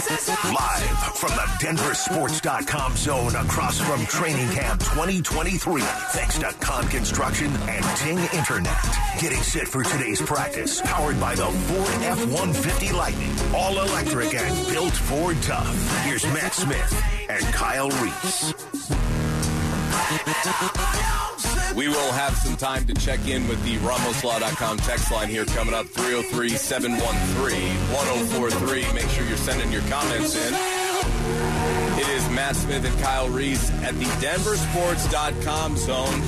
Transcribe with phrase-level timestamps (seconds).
[0.00, 5.82] Live from the DenverSports.com zone across from Training Camp 2023.
[5.82, 8.74] Thanks to Con Construction and Ting Internet.
[9.20, 10.80] Getting set for today's practice.
[10.80, 13.32] Powered by the Ford F-150 Lightning.
[13.54, 16.04] All electric and built Ford tough.
[16.04, 18.54] Here's Mat Smith and Kyle Reese.
[21.76, 25.72] We will have some time to check in with the RamosLaw.com text line here coming
[25.72, 28.92] up 303 713 1043.
[28.92, 30.52] Make sure you're sending your comments in.
[32.00, 36.22] It is Mat Smith and Kyle Reese at the DenverSports.com zone.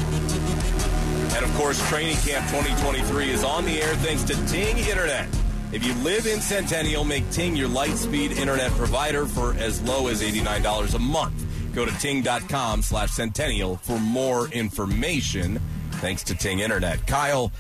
[1.35, 5.29] And of course, Training Camp 2023 is on the air thanks to Ting Internet.
[5.73, 10.07] If you live in Centennial, make Ting your light speed internet provider for as low
[10.07, 11.52] as $89 a month.
[11.75, 15.61] Go to ting.com slash centennial for more information.
[15.93, 17.07] Thanks to Ting Internet.
[17.07, 17.51] Kyle,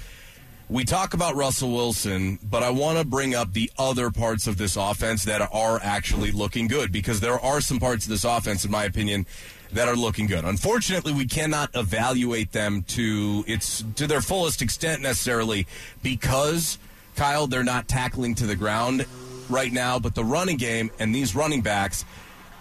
[0.69, 4.59] we talk about Russell Wilson, but I want to bring up the other parts of
[4.59, 8.65] this offense that are actually looking good because there are some parts of this offense,
[8.65, 9.27] in my opinion,
[9.73, 10.45] that are looking good.
[10.45, 15.67] Unfortunately, we cannot evaluate them to its to their fullest extent necessarily
[16.03, 16.79] because
[17.17, 19.07] Kyle, they're not tackling to the ground
[19.49, 22.05] right now, but the running game and these running backs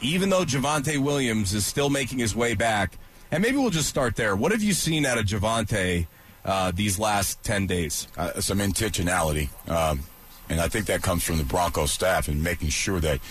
[0.01, 2.97] even though Javonte Williams is still making his way back,
[3.31, 4.35] and maybe we'll just start there.
[4.35, 6.07] What have you seen out of Javonte
[6.43, 8.07] uh, these last 10 days?
[8.17, 9.49] Uh, some intentionality.
[9.69, 10.01] Um,
[10.49, 13.21] and I think that comes from the Broncos staff and making sure that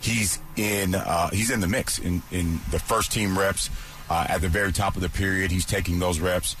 [0.00, 3.68] he's in uh, he's in the mix in, in the first team reps
[4.08, 5.50] uh, at the very top of the period.
[5.50, 6.54] He's taking those reps.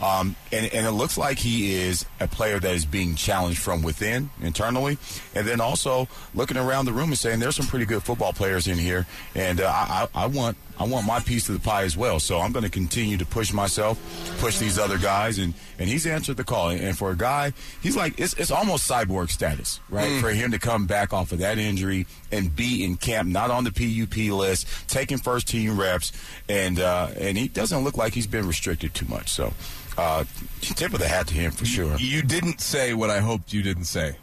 [0.00, 3.82] Um, and, and, it looks like he is a player that is being challenged from
[3.82, 4.98] within internally,
[5.34, 8.66] and then also looking around the room and saying there's some pretty good football players
[8.66, 9.06] in here,
[9.36, 12.18] and uh, I, I, want I want my piece of the pie as well.
[12.18, 13.98] So I'm going to continue to push myself,
[14.40, 16.70] push these other guys, and and he's answered the call.
[16.70, 20.10] And for a guy, he's like it's it's almost cyborg status, right?
[20.10, 20.20] Mm.
[20.20, 23.64] For him to come back off of that injury and be in camp, not on
[23.64, 26.12] the PUP list, taking first team reps,
[26.48, 29.30] and uh, and he doesn't look like he's been restricted too much.
[29.30, 29.52] So
[29.96, 30.24] uh,
[30.60, 31.96] tip of the hat to him for sure.
[31.98, 34.16] You didn't say what I hoped you didn't say.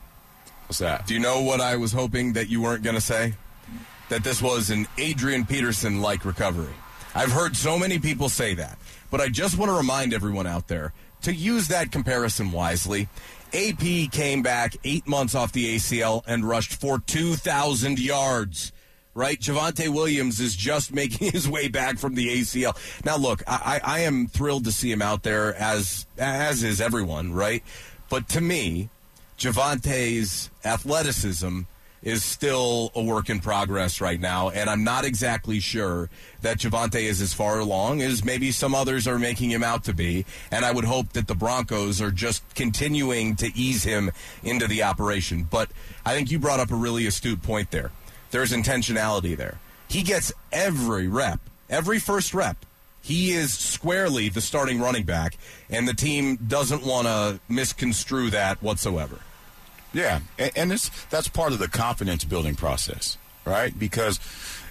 [0.67, 1.05] What's that?
[1.05, 3.33] Do you know what I was hoping that you weren't going to say?
[4.11, 6.73] That this was an Adrian Peterson like recovery.
[7.15, 8.77] I've heard so many people say that,
[9.09, 10.91] but I just want to remind everyone out there
[11.21, 13.07] to use that comparison wisely.
[13.53, 18.73] AP came back eight months off the ACL and rushed for 2,000 yards
[19.13, 19.39] right?
[19.39, 22.75] Javonte Williams is just making his way back from the ACL.
[23.05, 27.33] Now, look, I, I am thrilled to see him out there, as as is everyone,
[27.33, 27.63] right?
[28.09, 28.89] But to me,
[29.37, 31.61] Javonte's athleticism
[32.03, 36.09] is still a work in progress right now, and I'm not exactly sure
[36.41, 39.93] that Javonte is as far along as maybe some others are making him out to
[39.93, 40.25] be.
[40.49, 44.11] And I would hope that the Broncos are just continuing to ease him
[44.43, 45.47] into the operation.
[45.49, 45.69] But
[46.05, 47.91] I think you brought up a really astute point there
[48.31, 49.59] there's intentionality there.
[49.87, 51.39] He gets every rep,
[51.69, 52.57] every first rep.
[53.01, 55.37] He is squarely the starting running back,
[55.69, 59.19] and the team doesn't want to misconstrue that whatsoever.
[59.93, 63.77] Yeah, and, and this, that's part of the confidence building process, right?
[63.77, 64.19] Because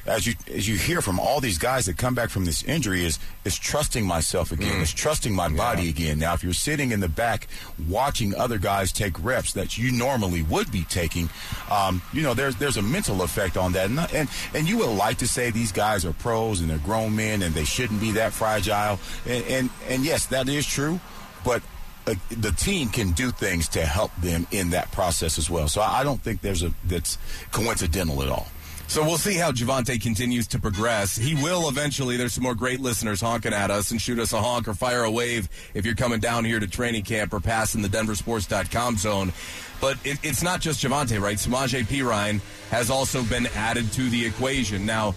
[0.07, 3.05] as you as you hear from all these guys that come back from this injury
[3.05, 4.83] is is trusting myself again, mm.
[4.83, 5.91] is trusting my body yeah.
[5.91, 6.19] again.
[6.19, 7.49] Now, if you're sitting in the back
[7.89, 11.29] watching other guys take reps that you normally would be taking,
[11.71, 14.97] um, you know, there's there's a mental effect on that, and, and and you would
[14.97, 18.13] like to say these guys are pros and they're grown men and they shouldn't be
[18.13, 20.99] that fragile, and and, and yes, that is true,
[21.45, 21.63] but
[22.11, 25.69] uh, the team can do things to help them in that process as well.
[25.69, 27.19] So I, don't think there's a that's
[27.53, 28.49] coincidental at all.
[28.89, 31.15] So we'll see how Javonte continues to progress.
[31.15, 32.17] He will eventually.
[32.17, 35.05] There's some more great listeners honking at us and shoot us a honk or fire
[35.05, 39.33] a wave if you're coming down here to training camp or passing the DenverSports.com zone.
[39.81, 41.37] But it, it's not just Javonte, right?
[41.37, 44.87] Samaje Perine has also been added to the equation.
[44.87, 45.15] Now,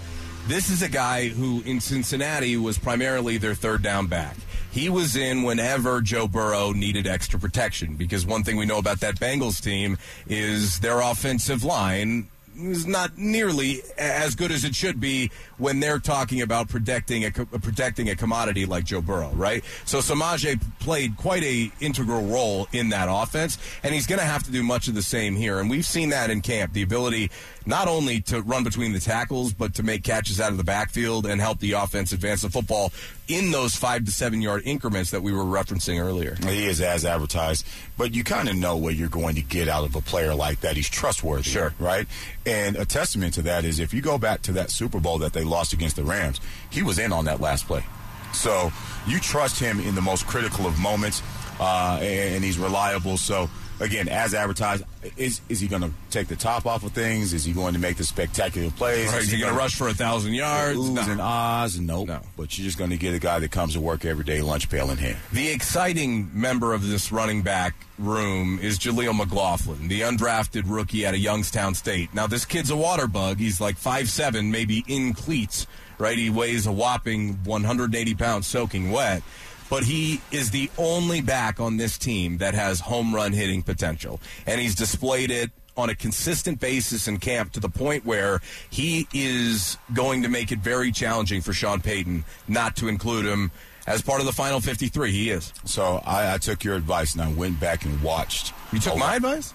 [0.48, 4.36] this is a guy who in Cincinnati was primarily their third down back.
[4.74, 9.02] He was in whenever Joe Burrow needed extra protection because one thing we know about
[9.02, 12.28] that Bengals team is their offensive line
[12.58, 17.32] is not nearly as good as it should be when they're talking about protecting a
[17.32, 19.64] protecting a commodity like Joe Burrow, right?
[19.86, 24.44] So Samaje played quite a integral role in that offense, and he's going to have
[24.44, 25.60] to do much of the same here.
[25.60, 27.32] And we've seen that in camp, the ability
[27.66, 31.26] not only to run between the tackles, but to make catches out of the backfield
[31.26, 32.92] and help the offense advance the football
[33.28, 36.36] in those five to seven yard increments that we were referencing earlier.
[36.36, 37.66] He is as advertised,
[37.98, 40.62] but you kind of know what you're going to get out of a player like
[40.62, 40.76] that.
[40.76, 42.08] He's trustworthy, sure, right?
[42.46, 45.34] And a testament to that is if you go back to that Super Bowl that
[45.34, 46.40] they lost against the Rams,
[46.70, 47.86] he was in on that last play.
[48.34, 48.72] So
[49.08, 51.22] you trust him in the most critical of moments,
[51.60, 53.16] uh, and, and, he's reliable.
[53.18, 53.50] So
[53.80, 54.84] again, as advertised,
[55.18, 57.34] is is he going to take the top off of things?
[57.34, 59.08] Is he going to make the spectacular plays?
[59.12, 60.78] Right, is he going to rush for a thousand yards?
[60.80, 61.02] Oohs No.
[61.12, 62.08] and ahs, nope.
[62.08, 62.22] No.
[62.38, 64.70] But you're just going to get a guy that comes to work every day, lunch
[64.70, 65.18] pail in hand.
[65.32, 71.14] The exciting member of this running back room is Jaleel McLaughlin, the undrafted rookie out
[71.14, 72.14] of Youngstown State.
[72.14, 73.38] Now, this kid's a water bug.
[73.40, 75.68] He's like 5'7", maybe in cleats,
[75.98, 76.18] right?
[76.18, 79.22] He weighs a whopping 180 pounds soaking wet.
[79.70, 84.20] But he is the only back on this team that has home run hitting potential.
[84.46, 89.08] And he's displayed it on a consistent basis in camp to the point where he
[89.14, 93.52] is going to make it very challenging for Sean Payton not to include him
[93.88, 95.12] as part of the final 53.
[95.12, 95.52] He is.
[95.66, 98.54] So I, I took your advice and I went back and watched.
[98.72, 99.54] You took my advice?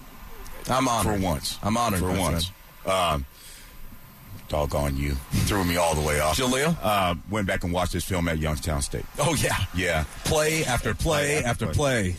[0.69, 1.21] I'm honored.
[1.21, 1.59] for once.
[1.63, 2.01] I'm honored.
[2.01, 2.51] for once.
[2.85, 3.25] Um,
[4.49, 5.15] doggone you, you
[5.47, 6.37] threw me all the way off.
[6.37, 6.77] Jaleel?
[6.83, 9.05] uh, went back and watched this film at Youngstown State.
[9.19, 9.57] Oh, yeah.
[9.75, 12.17] Yeah, Play after play Play after after play.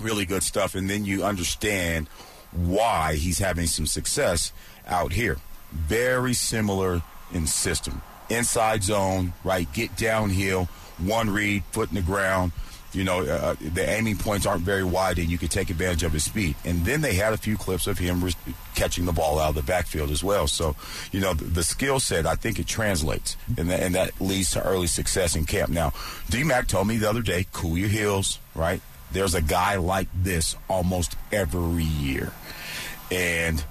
[0.00, 0.74] really good stuff.
[0.74, 2.08] And then you understand
[2.52, 4.52] why he's having some success
[4.86, 5.36] out here.
[5.72, 7.02] Very similar
[7.32, 8.02] in system.
[8.28, 9.70] Inside zone, right?
[9.72, 10.68] Get downhill,
[10.98, 12.52] one read, foot in the ground.
[12.96, 16.14] You know, uh, the aiming points aren't very wide, and you can take advantage of
[16.14, 16.56] his speed.
[16.64, 18.32] And then they had a few clips of him re-
[18.74, 20.46] catching the ball out of the backfield as well.
[20.46, 20.74] So,
[21.12, 24.52] you know, the, the skill set, I think it translates, and that, and that leads
[24.52, 25.70] to early success in camp.
[25.70, 25.92] Now,
[26.30, 28.80] D Mac told me the other day, cool your heels, right?
[29.12, 32.32] There's a guy like this almost every year.
[33.10, 33.62] And,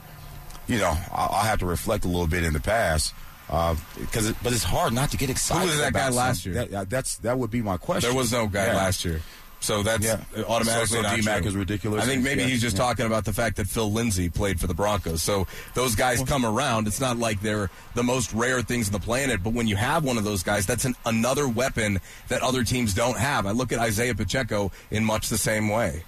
[0.68, 3.14] you know, I'll, I'll have to reflect a little bit in the past.
[3.48, 5.64] Because, it, but it's hard not to get excited.
[5.64, 6.66] Who was that guy last some- year?
[6.66, 8.10] That, uh, that's that would be my question.
[8.10, 8.76] There was no guy Yeah.
[8.76, 9.22] last year.
[9.62, 10.20] So that's Yeah.
[10.48, 11.48] automatically So- so D-Mac true.
[11.50, 12.04] is ridiculous?
[12.04, 12.48] I think maybe Yeah.
[12.50, 12.84] he's just Yeah.
[12.84, 15.24] talking about the fact that Phil Lindsay played for the Broncos.
[15.24, 16.86] So those guys come around.
[16.88, 20.04] It's not like they're the most rare things on the planet, but when you have
[20.04, 23.48] one of those guys, that's an, another weapon that other teams don't have.
[23.48, 26.04] I look at Isaiah Pacheco in much the same way.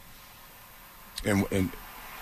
[1.25, 1.71] And, and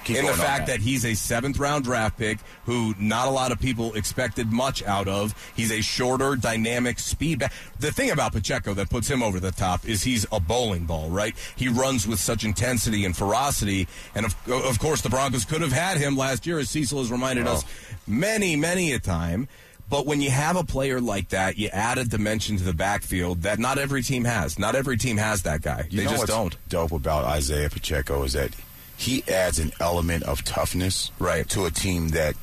[0.05, 0.79] keep in the fact that.
[0.79, 5.07] he's a seventh round draft pick who not a lot of people expected much out
[5.07, 5.33] of.
[5.55, 7.53] He's a shorter, dynamic speed back.
[7.79, 11.09] The thing about Pacheco that puts him over the top is he's a bowling ball,
[11.09, 11.35] right?
[11.55, 13.87] He runs with such intensity and ferocity.
[14.13, 17.11] And of, of course, the Broncos could have had him last year, as Cecil has
[17.11, 17.63] reminded us
[18.07, 19.47] many, many a time.
[19.87, 23.43] But when you have a player like that, you add a dimension to the backfield
[23.43, 24.57] that not every team has.
[24.57, 25.87] Not every team has that guy.
[25.91, 26.57] You they just what's don't.
[26.69, 28.51] Dope about Isaiah Pacheco is that
[28.97, 31.47] he adds an element of toughness Right.
[31.49, 32.35] to a team that,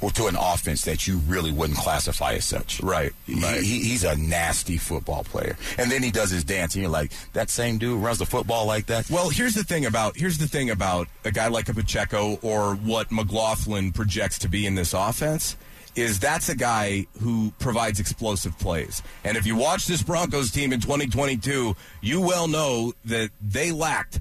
[0.00, 2.80] or to an offense that you really wouldn't classify as such.
[2.80, 3.62] Right, right.
[3.62, 7.12] he, he's a nasty football player, and then he does his dance, and you're like,
[7.34, 9.10] that same dude runs the football like that.
[9.10, 12.74] Well, here's the thing about here's the thing about a guy like a Pacheco or
[12.76, 15.56] what McLaughlin projects to be in this offense
[15.96, 19.02] is that's a guy who provides explosive plays.
[19.24, 24.20] And if you watch this Broncos team in 2022, you well know that they lacked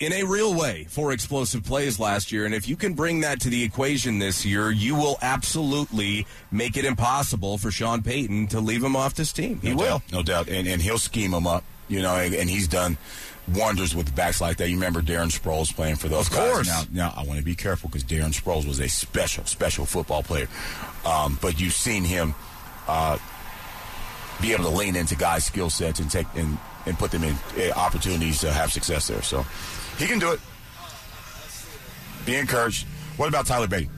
[0.00, 2.46] in a real way for explosive plays last year.
[2.46, 6.76] And if you can bring that to the equation this year, you will absolutely make
[6.78, 9.60] it impossible for Sean Payton to leave him off this team.
[9.60, 9.84] He no will.
[9.84, 12.96] doubt, no doubt, and and he'll scheme him up, you know, and, and he's done
[13.54, 14.68] wonders with backs like that.
[14.70, 16.50] You remember Darren Sproles playing for those Of guys.
[16.52, 16.66] course.
[16.68, 20.22] Now, now I want to be careful because Darren Sproles was a special, special football
[20.22, 20.48] player,
[21.04, 22.34] um, but you've seen him
[22.88, 23.18] uh,
[24.40, 26.56] be able to lean into guys' skill sets and take and,
[26.86, 29.22] and put them in uh, opportunities to have success there.
[29.22, 29.44] So
[30.00, 30.40] he can do it.
[32.24, 32.86] Be encouraged.
[33.16, 33.90] What about Tyler Badie?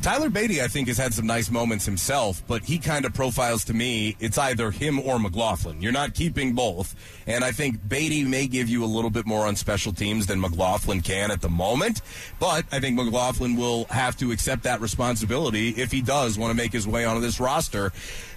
[0.00, 3.64] Tyler Badie, I think, has had some nice moments himself, but he kind of profiles
[3.64, 5.82] to me it's either him or McLaughlin.
[5.82, 6.94] You're not keeping both.
[7.26, 10.40] And I think Badie may give you a little bit more on special teams than
[10.40, 12.02] McLaughlin can at the moment.
[12.38, 16.56] But I think McLaughlin will have to accept that responsibility if he does want to
[16.56, 17.90] make his way onto this roster.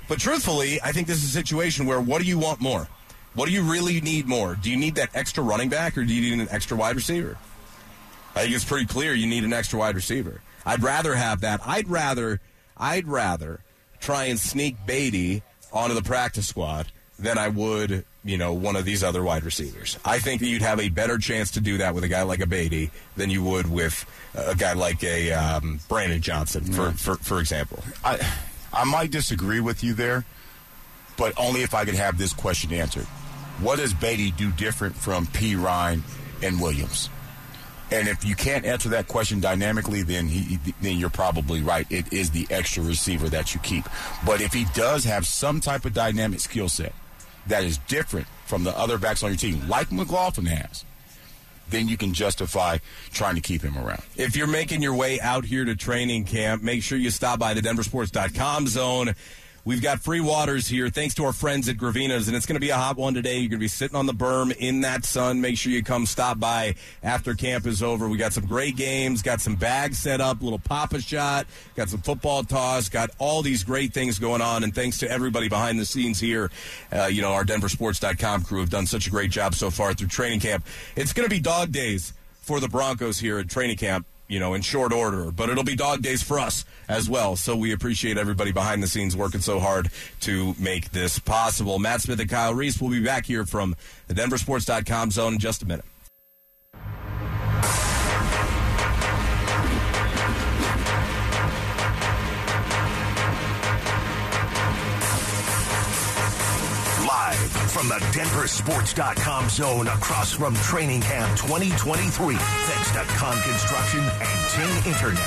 [0.07, 2.87] But truthfully, I think this is a situation where what do you want more?
[3.33, 4.55] What do you really need more?
[4.55, 7.37] Do you need that extra running back or do you need an extra wide receiver?
[8.35, 10.41] I think it's pretty clear you need an extra wide receiver.
[10.65, 11.61] I'd rather have that.
[11.65, 12.39] I'd rather
[12.77, 13.61] I'd rather
[13.99, 18.83] try and sneak Badie onto the practice squad than I would, you know, one of
[18.83, 19.97] these other wide receivers.
[20.03, 22.39] I think that you'd have a better chance to do that with a guy like
[22.39, 27.15] a Badie than you would with a guy like a um, Brandon Johnson, for, for
[27.15, 27.83] for example.
[28.03, 28.19] I
[28.73, 30.25] I might disagree with you there,
[31.17, 33.07] but only if I could have this question answered.
[33.61, 36.01] What does Badie do different from Perine
[36.41, 37.09] and Williams?
[37.91, 41.85] And if you can't answer that question dynamically, then he then you're probably right.
[41.91, 43.83] It is the extra receiver that you keep.
[44.25, 46.93] But if he does have some type of dynamic skill set
[47.47, 50.85] that is different from the other backs on your team, like McLaughlin has,
[51.69, 52.77] then you can justify
[53.11, 54.03] trying to keep him around.
[54.15, 57.53] If you're making your way out here to training camp, make sure you stop by
[57.53, 59.15] the denversports.com zone.
[59.63, 62.59] We've got free waters here thanks to our friends at Gravina's, and it's going to
[62.59, 63.37] be a hot one today.
[63.37, 65.39] You're going to be sitting on the berm in that sun.
[65.39, 68.09] Make sure you come stop by after camp is over.
[68.09, 72.43] We got some great games, got some bags set up, little Pop-A-Shot, got some football
[72.43, 74.63] toss, got all these great things going on.
[74.63, 76.49] And thanks to everybody behind the scenes here,
[76.91, 80.07] uh, you know, our DenverSports.com crew have done such a great job so far through
[80.07, 80.65] training camp.
[80.95, 84.53] It's going to be dog days for the Broncos here at training camp you know,
[84.53, 85.29] in short order.
[85.29, 87.35] But it'll be dog days for us as well.
[87.35, 89.89] So we appreciate everybody behind the scenes working so hard
[90.21, 91.79] to make this possible.
[91.79, 93.75] Mat Smith and Kyle Reese will be back here from
[94.07, 95.85] the DenverSports.com zone in just a minute.
[107.71, 112.35] From the DenverSports.com zone across from Training Camp 2023.
[112.35, 115.17] Thanks to Con Construction and Ting Internet.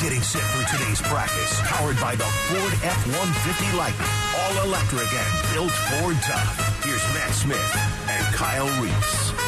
[0.00, 4.08] Getting set for today's practice, powered by the Ford F-150 Lightning.
[4.38, 6.84] All electric and built Ford tough.
[6.84, 7.76] Here's Mat Smith
[8.08, 9.47] and Kyle Reese.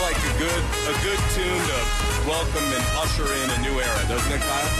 [0.00, 1.78] Like a good a good tune to
[2.24, 4.72] welcome and usher in a new era, doesn't it, Kyle?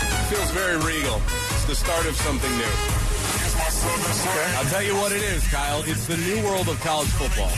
[0.00, 1.20] It feels very regal.
[1.52, 2.74] It's the start of something new.
[4.56, 5.82] I'll tell you what it is, Kyle.
[5.86, 7.50] It's the new world of college football.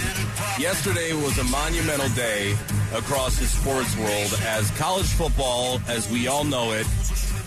[0.59, 2.57] Yesterday was a monumental day
[2.95, 6.87] across the sports world as college football, as we all know it,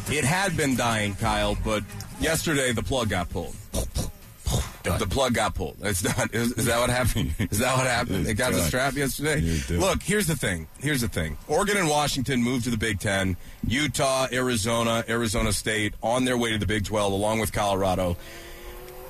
[0.10, 1.84] it had been dying, Kyle, but
[2.20, 3.56] yesterday the plug got pulled.
[4.88, 5.00] Done.
[5.00, 5.78] The plug got pulled.
[5.82, 6.30] It's done.
[6.34, 7.34] Is, is that what happened?
[7.52, 8.28] Is that what happened?
[8.28, 9.42] It got the strap yesterday.
[9.70, 10.68] Look, here's the thing.
[10.80, 11.38] Here's the thing.
[11.48, 13.38] Oregon and Washington moved to the Big Ten.
[13.68, 18.18] Utah, Arizona, Arizona State on their way to the Big 12, along with Colorado.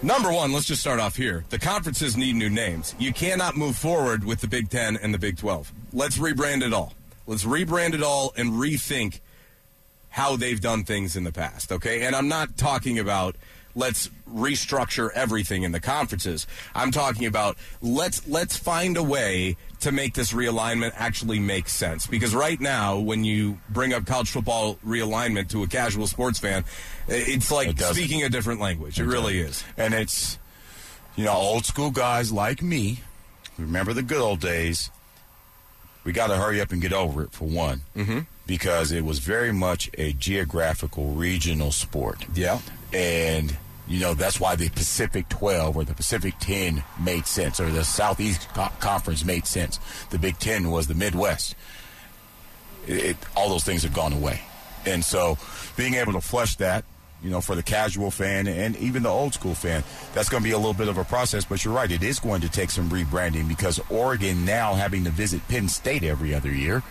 [0.01, 1.43] Number one, let's just start off here.
[1.49, 2.93] The conferences need new names.
[2.99, 5.71] You cannot move forward with the Big Ten and the Big 12.
[5.91, 6.93] Let's rebrand it all.
[7.25, 9.21] Let's rebrand it all and rethink
[10.09, 12.03] how they've done things in the past, okay?
[12.03, 13.35] And I'm not talking about
[13.77, 16.47] let's restructure everything in the conferences.
[16.75, 22.07] I'm talking about let's let's find a way to make this realignment actually make sense.
[22.07, 26.65] Because right now, when you bring up college football realignment to a casual sports fan,
[27.07, 28.99] it's like it speaking a different language.
[28.99, 29.63] It, it really is.
[29.77, 30.37] And it's
[31.15, 32.99] you know, old school guys like me
[33.57, 34.91] remember the good old days.
[36.03, 37.81] We got to hurry up and get over it for one.
[37.95, 42.25] Mm-hmm because it was very much a geographical regional sport.
[42.33, 42.59] Yeah.
[42.93, 43.57] And
[43.87, 47.83] you know, that's why the Pacific 12 or the Pacific 10 made sense, or the
[47.83, 49.79] Southeast Co- Conference made sense.
[50.09, 51.55] The Big 10 was the Midwest.
[52.85, 54.41] It, it, all those things have gone away.
[54.85, 55.37] And so
[55.75, 56.83] being able to flush that,
[57.23, 60.47] you know, for the casual fan and even the old school fan, that's going to
[60.47, 61.45] be a little bit of a process.
[61.45, 65.09] But you're right, it is going to take some rebranding because Oregon now having to
[65.09, 66.83] visit Penn State every other year,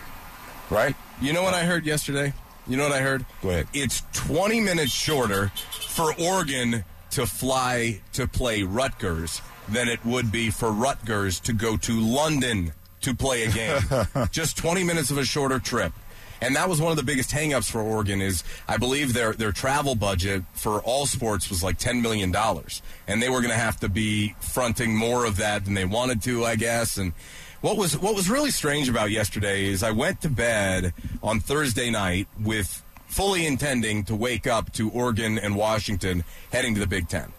[0.70, 0.96] right?
[1.20, 2.32] You know what I heard yesterday?
[2.66, 3.24] You know what I heard?
[3.42, 3.68] Go ahead.
[3.72, 5.52] It's 20 minutes shorter
[5.88, 11.76] for Oregon to fly to play Rutgers than it would be for Rutgers to go
[11.78, 13.80] to London to play a game.
[14.30, 15.92] Just 20 minutes of a shorter trip.
[16.40, 19.52] And that was one of the biggest hangups for Oregon is I believe their their
[19.52, 22.82] travel budget for all sports was like 10 million dollars.
[23.08, 26.22] And they were going to have to be fronting more of that than they wanted
[26.24, 26.98] to, I guess.
[26.98, 27.14] And
[27.60, 31.90] what was what was really strange about yesterday is I went to bed on Thursday
[31.90, 37.08] night with fully intending to wake up to Oregon and Washington heading to the Big
[37.08, 37.32] Ten.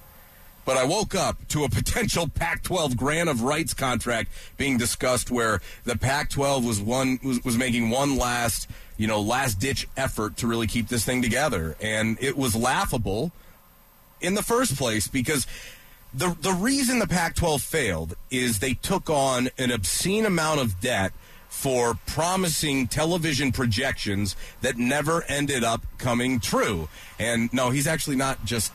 [0.66, 5.62] But I woke up to a potential Pac-12 grant of rights contract being discussed, where
[5.86, 10.48] the Pac-12 was one was, was making one last you know last ditch effort to
[10.48, 13.32] really keep this thing together, and it was laughable
[14.20, 15.46] in the first place because
[16.18, 21.14] the the reason the Pac-12 failed is they took on an obscene amount of debt
[21.48, 26.88] for promising television projections that never ended up coming true.
[27.20, 28.72] And no, he's actually not just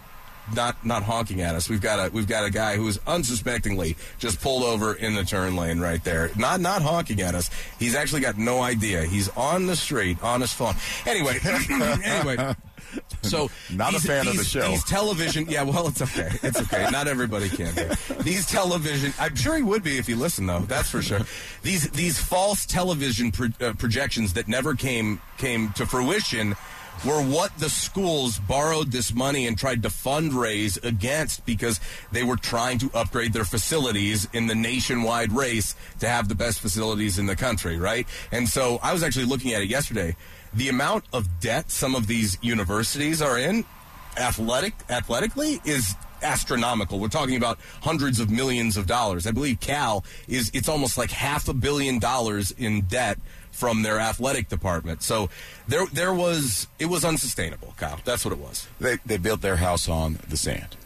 [0.55, 1.69] not not honking at us.
[1.69, 5.25] We've got a we've got a guy who is unsuspectingly just pulled over in the
[5.25, 6.31] turn lane right there.
[6.37, 7.51] Not not honking at us.
[7.79, 9.05] He's actually got no idea.
[9.05, 10.75] He's on the street on his phone.
[11.07, 11.39] Anyway,
[12.05, 12.55] anyway.
[13.23, 14.69] So not a fan these, of the show.
[14.69, 16.29] These television, yeah, well, it's okay.
[16.43, 16.89] It's okay.
[16.91, 17.85] Not everybody can be.
[18.23, 20.59] These television, I'm sure he would be if he listened, though.
[20.61, 21.21] That's for sure.
[21.63, 26.57] These these false television pro, uh, projections that never came came to fruition
[27.05, 31.81] were what the schools borrowed this money and tried to fundraise against because
[32.13, 36.61] they were trying to upgrade their facilities in the nationwide race to have the best
[36.61, 38.07] facilities in the country, right?
[38.31, 40.17] And so I was actually looking at it yesterday
[40.55, 43.65] the amount of debt some of these universities are in
[44.17, 46.99] athletic athletically is astronomical.
[46.99, 49.27] We're talking about hundreds of millions of dollars.
[49.27, 53.19] I believe Cal is it's almost like half a billion dollars in debt
[53.51, 55.03] from their athletic department.
[55.03, 55.31] So
[55.69, 58.01] there there was it was unsustainable, Kyle.
[58.05, 58.67] That's what it was.
[58.81, 60.77] They they built their house on the sand.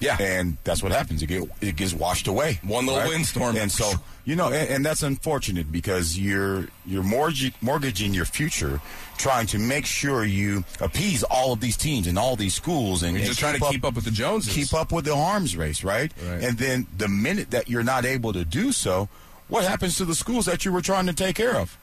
[0.00, 0.16] Yeah.
[0.20, 1.22] And that's what happens.
[1.22, 2.60] It, get, it gets washed away.
[2.62, 3.08] One little right?
[3.08, 3.56] windstorm.
[3.56, 3.92] And so,
[4.24, 8.80] you know, and, and, that's unfortunate because you're, you're mortgage, mortgaging your future
[9.16, 13.02] trying to make sure you appease all of these teams and all these schools.
[13.02, 14.54] And you're just trying to keep up with the Joneses.
[14.54, 16.12] Keep up with the arms race, right?
[16.24, 16.44] right?
[16.44, 19.08] And then the minute that you're not able to do so,
[19.48, 21.76] what happens to the schools that you were trying to take care of?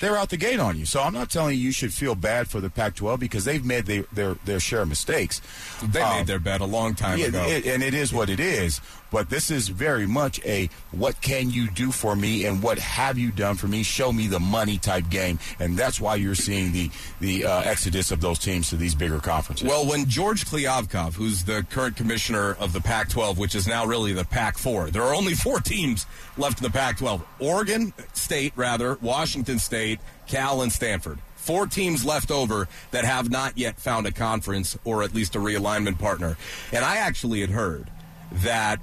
[0.00, 0.86] They're out the gate on you.
[0.86, 3.86] So I'm not telling you you should feel bad for the Pac-12 because they've made
[3.86, 5.40] their their, their share of mistakes.
[5.82, 8.30] They um, made their bet a long time yeah, ago, it, and it is what
[8.30, 8.80] it is.
[9.12, 13.18] But this is very much a what can you do for me and what have
[13.18, 13.82] you done for me?
[13.82, 16.90] Show me the money type game, and that's why you're seeing the
[17.20, 19.68] the uh, exodus of those teams to these bigger conferences.
[19.68, 24.14] Well, when George Kliavkoff, who's the current commissioner of the Pac-12, which is now really
[24.14, 26.06] the Pac-4, there are only four teams
[26.38, 32.30] left in the Pac-12: Oregon State, rather Washington State, Cal, and Stanford four teams left
[32.30, 36.36] over that have not yet found a conference or at least a realignment partner.
[36.70, 37.90] And I actually had heard
[38.30, 38.78] that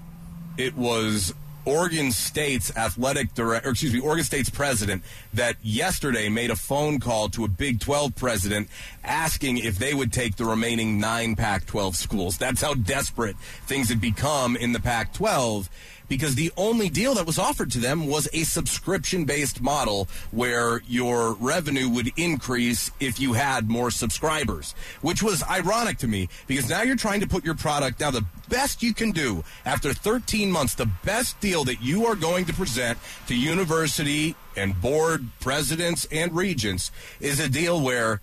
[0.59, 6.55] it was Oregon State's athletic director, excuse me, Oregon State's president that yesterday made a
[6.55, 8.67] phone call to a Big 12 president
[9.01, 12.37] asking if they would take the remaining nine Pac 12 schools.
[12.37, 13.37] That's how desperate
[13.67, 15.69] things had become in the Pac 12
[16.09, 20.81] because the only deal that was offered to them was a subscription based model where
[20.87, 26.69] your revenue would increase if you had more subscribers, which was ironic to me because
[26.69, 30.51] now you're trying to put your product now the best you can do after 13
[30.51, 32.97] months, the best deal that you are going to present
[33.27, 38.19] to university and board presidents and regents is a deal where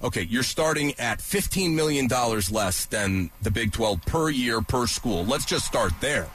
[0.00, 2.06] okay, you're starting at $15 million
[2.52, 5.24] less than the Big 12 per year per school.
[5.24, 6.28] Let's just start there.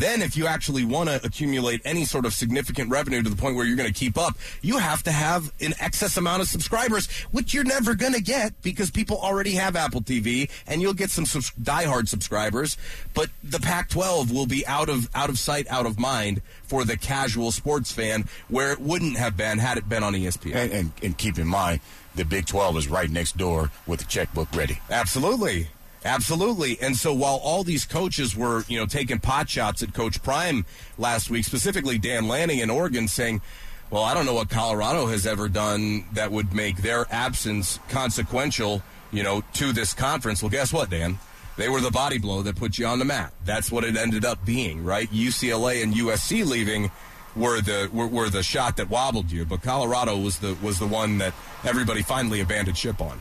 [0.00, 3.54] Then, if you actually want to accumulate any sort of significant revenue to the point
[3.54, 7.06] where you're going to keep up, you have to have an excess amount of subscribers,
[7.32, 11.10] which you're never going to get because people already have Apple TV, and you'll get
[11.10, 12.78] some subs- diehard subscribers.
[13.12, 16.96] But the Pac-12 will be out of out of sight, out of mind for the
[16.96, 20.54] casual sports fan, where it wouldn't have been had it been on ESPN.
[20.54, 21.80] And, and, and keep in mind,
[22.14, 24.78] the Big 12 is right next door with the checkbook ready.
[24.88, 25.68] Absolutely.
[26.04, 26.78] Absolutely.
[26.80, 30.64] And so while all these coaches were, you know, taking pot shots at Coach Prime
[30.96, 33.42] last week, specifically Dan Lanning in Oregon saying,
[33.90, 38.82] well, I don't know what Colorado has ever done that would make their absence consequential,
[39.12, 40.42] you know, to this conference.
[40.42, 41.18] Well, guess what, Dan?
[41.56, 43.34] They were the body blow that put you on the map.
[43.44, 45.10] That's what it ended up being, right?
[45.10, 46.90] UCLA and USC leaving
[47.36, 50.86] were the were, were the shot that wobbled you, but Colorado was the was the
[50.86, 51.34] one that
[51.64, 53.20] everybody finally abandoned ship on.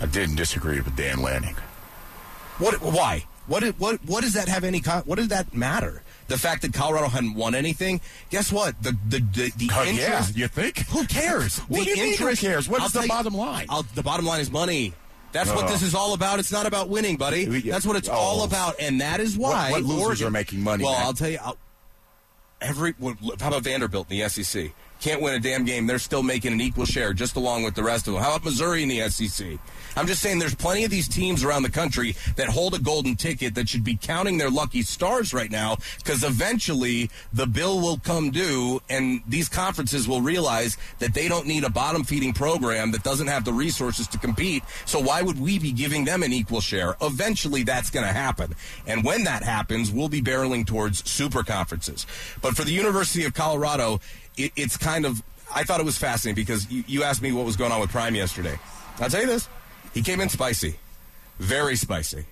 [0.00, 1.56] I didn't disagree with Dan Lanning.
[2.58, 2.80] What?
[2.82, 3.24] Why?
[3.46, 3.64] What?
[3.78, 4.04] What?
[4.04, 4.78] What does that have any?
[4.80, 6.02] What does that matter?
[6.28, 8.00] The fact that Colorado hadn't won anything.
[8.30, 8.80] Guess what?
[8.82, 10.36] The the the, the uh, interest.
[10.36, 10.78] Yeah, you think?
[10.88, 11.58] Who cares?
[11.58, 12.42] what the do you interest.
[12.42, 12.68] Mean who cares?
[12.68, 13.66] What's the bottom line?
[13.68, 14.94] I'll, the bottom line is money.
[15.32, 16.38] That's uh, what this is all about.
[16.38, 17.44] It's not about winning, buddy.
[17.60, 18.12] That's what it's oh.
[18.12, 20.84] all about, and that is why what, what losers Oregon, are making money.
[20.84, 21.06] Well, man?
[21.06, 21.38] I'll tell you.
[21.42, 21.58] I'll,
[22.60, 22.94] every
[23.40, 24.72] how about Vanderbilt in the SEC?
[25.02, 25.88] Can't win a damn game.
[25.88, 28.22] They're still making an equal share, just along with the rest of them.
[28.22, 29.58] How about Missouri in the SEC?
[29.96, 33.16] I'm just saying there's plenty of these teams around the country that hold a golden
[33.16, 37.98] ticket that should be counting their lucky stars right now because eventually the bill will
[37.98, 42.92] come due and these conferences will realize that they don't need a bottom feeding program
[42.92, 44.62] that doesn't have the resources to compete.
[44.86, 46.94] So why would we be giving them an equal share?
[47.02, 48.54] Eventually that's going to happen.
[48.86, 52.06] And when that happens, we'll be barreling towards super conferences.
[52.40, 54.00] But for the University of Colorado,
[54.36, 55.22] it, it's kind of
[55.54, 57.90] I thought it was fascinating because you, you asked me what was going on with
[57.90, 58.58] Prime yesterday.
[59.00, 59.48] I'll tell you this.
[59.94, 60.76] He came in spicy,
[61.38, 62.24] very spicy.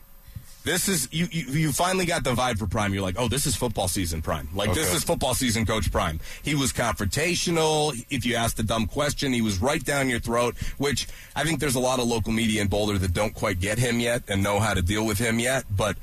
[0.62, 1.46] This is you, you.
[1.46, 2.92] You finally got the vibe for Prime.
[2.92, 4.48] You're like, oh, this is football season, Prime.
[4.54, 4.80] Like okay.
[4.80, 6.20] this is football season, Coach Prime.
[6.42, 7.94] He was confrontational.
[8.10, 10.56] If you asked a dumb question, he was right down your throat.
[10.76, 13.78] Which I think there's a lot of local media in Boulder that don't quite get
[13.78, 15.64] him yet and know how to deal with him yet.
[15.74, 15.96] But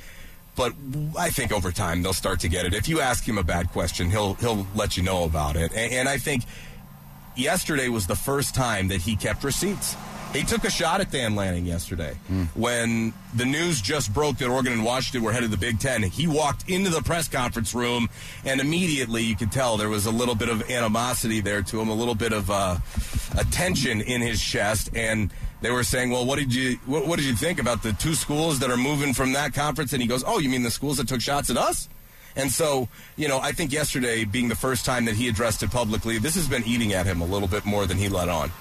[0.57, 0.73] but
[1.17, 2.73] I think over time they'll start to get it.
[2.73, 5.71] If you ask him a bad question, he'll he'll let you know about it.
[5.73, 6.43] And, and I think
[7.37, 9.95] yesterday was the first time that he kept receipts.
[10.33, 12.47] He took a shot at Dan Lanning yesterday mm.
[12.47, 16.03] when the news just broke that Oregon and Washington were headed to the Big Ten.
[16.03, 18.09] He walked into the press conference room,
[18.43, 21.87] and immediately you could tell there was a little bit of animosity there to him,
[21.87, 22.77] a little bit of uh,
[23.37, 27.17] a tension in his chest, and they were saying, "Well, what did you what, what
[27.17, 30.07] did you think about the two schools that are moving from that conference?" And he
[30.07, 31.89] goes, "Oh, you mean the schools that took shots at us?"
[32.35, 35.71] And so, you know, I think yesterday being the first time that he addressed it
[35.71, 38.51] publicly, this has been eating at him a little bit more than he let on.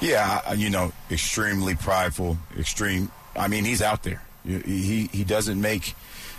[0.00, 3.10] Yeah, you know, extremely prideful, extreme.
[3.34, 4.22] I mean, he's out there.
[4.44, 5.94] He he doesn't make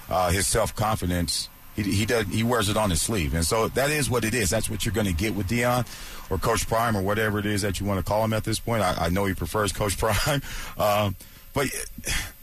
[0.09, 1.49] uh, his self confidence.
[1.75, 2.27] He, he does.
[2.27, 4.49] He wears it on his sleeve, and so that is what it is.
[4.49, 5.85] That's what you're going to get with Deion,
[6.29, 8.59] or Coach Prime or whatever it is that you want to call him at this
[8.59, 8.83] point.
[8.83, 10.41] I, I know he prefers Coach Prime,
[10.77, 11.15] um,
[11.53, 11.67] but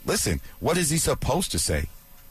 [0.05, 1.87] listen, what is he supposed to say?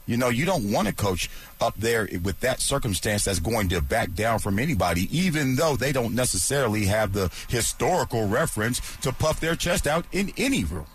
[0.07, 3.81] You know, you don't want to coach up there with that circumstance that's going to
[3.81, 9.39] back down from anybody, even though they don't necessarily have the historical reference to puff
[9.39, 10.87] their chest out in any room.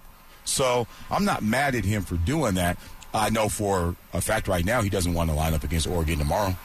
[0.44, 2.78] So I'm not mad at him for doing that.
[3.16, 6.18] I know for a fact right now he doesn't want to line up against Oregon
[6.18, 6.56] tomorrow.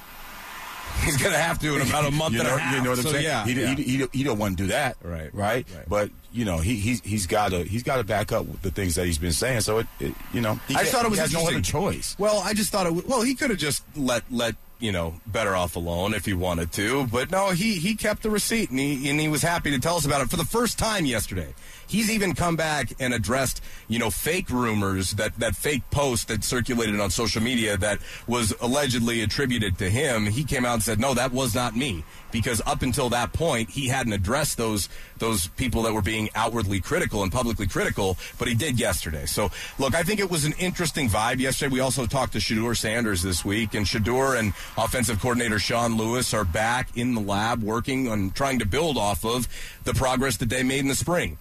[1.06, 2.76] He's going to have to in about a month you know, and a half.
[2.76, 3.24] You know what I'm so, saying?
[3.24, 3.76] Yeah, he, yeah.
[3.76, 4.98] He, he, he, don't want to do that.
[5.02, 5.66] Right, right.
[5.76, 5.86] right.
[5.88, 8.96] But you know, he he's he's got to he's got to back up the things
[8.96, 9.62] that he's been saying.
[9.62, 12.16] So it, it you know, I just thought it was has no other choice.
[12.20, 12.90] Well, I just thought it.
[12.90, 16.34] w- Well, he could have just let let you know better off alone if he
[16.34, 19.72] wanted to, but no, he he kept the receipt and he and he was happy
[19.72, 21.54] to tell us about it for the first time yesterday.
[21.92, 26.42] He's even come back and addressed you know fake rumors that that fake post that
[26.42, 30.26] circulated on social media that was allegedly attributed to him.
[30.26, 33.72] He came out and said, "No, that was not me." Because up until that point,
[33.72, 38.48] he hadn't addressed those those people that were being outwardly critical and publicly critical, but
[38.48, 39.26] he did yesterday.
[39.26, 41.74] So, look, I think it was an interesting vibe yesterday.
[41.74, 46.34] We also talked to Shedeur Sanders this week, and Shedeur and offensive coordinator Sean Lewis
[46.34, 49.50] are back in the lab working on trying to build off of
[49.84, 51.38] the progress that they made in the spring.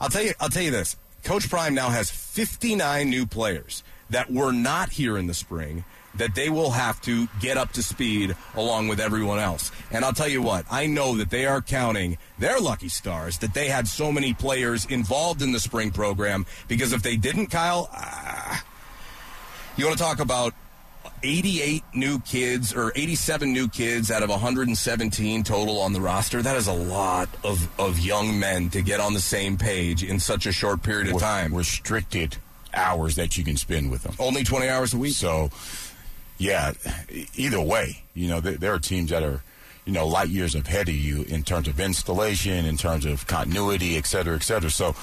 [0.00, 0.96] I'll tell you, I'll tell you this.
[1.24, 5.84] Coach Prime now has 59 new players that were not here in the spring
[6.14, 9.70] that they will have to get up to speed along with everyone else.
[9.90, 13.54] And I'll tell you what, I know that they are counting their lucky stars that
[13.54, 17.88] they had so many players involved in the spring program because if they didn't, Kyle,
[17.92, 18.64] ah,
[19.76, 20.52] you want to talk about
[21.22, 26.42] 88 new kids or 87 new kids out of 117 total on the roster.
[26.42, 30.18] That is a lot of, of young men to get on the same page in
[30.18, 31.54] such a short period of With time.
[31.54, 32.36] restricted
[32.72, 34.14] hours that you can spend with them.
[34.18, 35.14] Only 20 hours a week.
[35.14, 35.50] So,
[36.38, 36.72] yeah,
[37.34, 39.42] either way, you know, there, there are teams that are,
[39.84, 43.96] you know, light years ahead of you in terms of installation, in terms of continuity,
[43.96, 44.70] et cetera, et cetera.
[44.70, 44.94] So,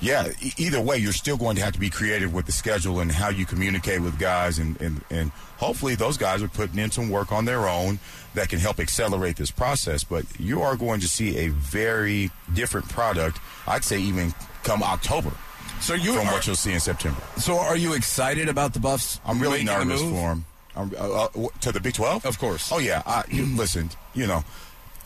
[0.00, 3.00] yeah, e- either way, you're still going to have to be creative with the schedule
[3.00, 6.90] and how you communicate with guys, and, and, and hopefully those guys are putting in
[6.90, 7.98] some work on their own
[8.34, 10.04] that can help accelerate this process.
[10.04, 14.32] But you are going to see a very different product, I'd say, even
[14.62, 15.32] come October
[15.80, 17.20] So you from are, what you'll see in September.
[17.38, 19.20] so are you excited about the Buffs?
[19.24, 20.38] I'm really nervous for.
[20.76, 21.28] I'm, uh, uh,
[21.62, 22.24] to the Big 12?
[22.24, 22.70] Of course.
[22.70, 23.02] Oh, yeah.
[23.04, 24.44] I, you, listen, you know,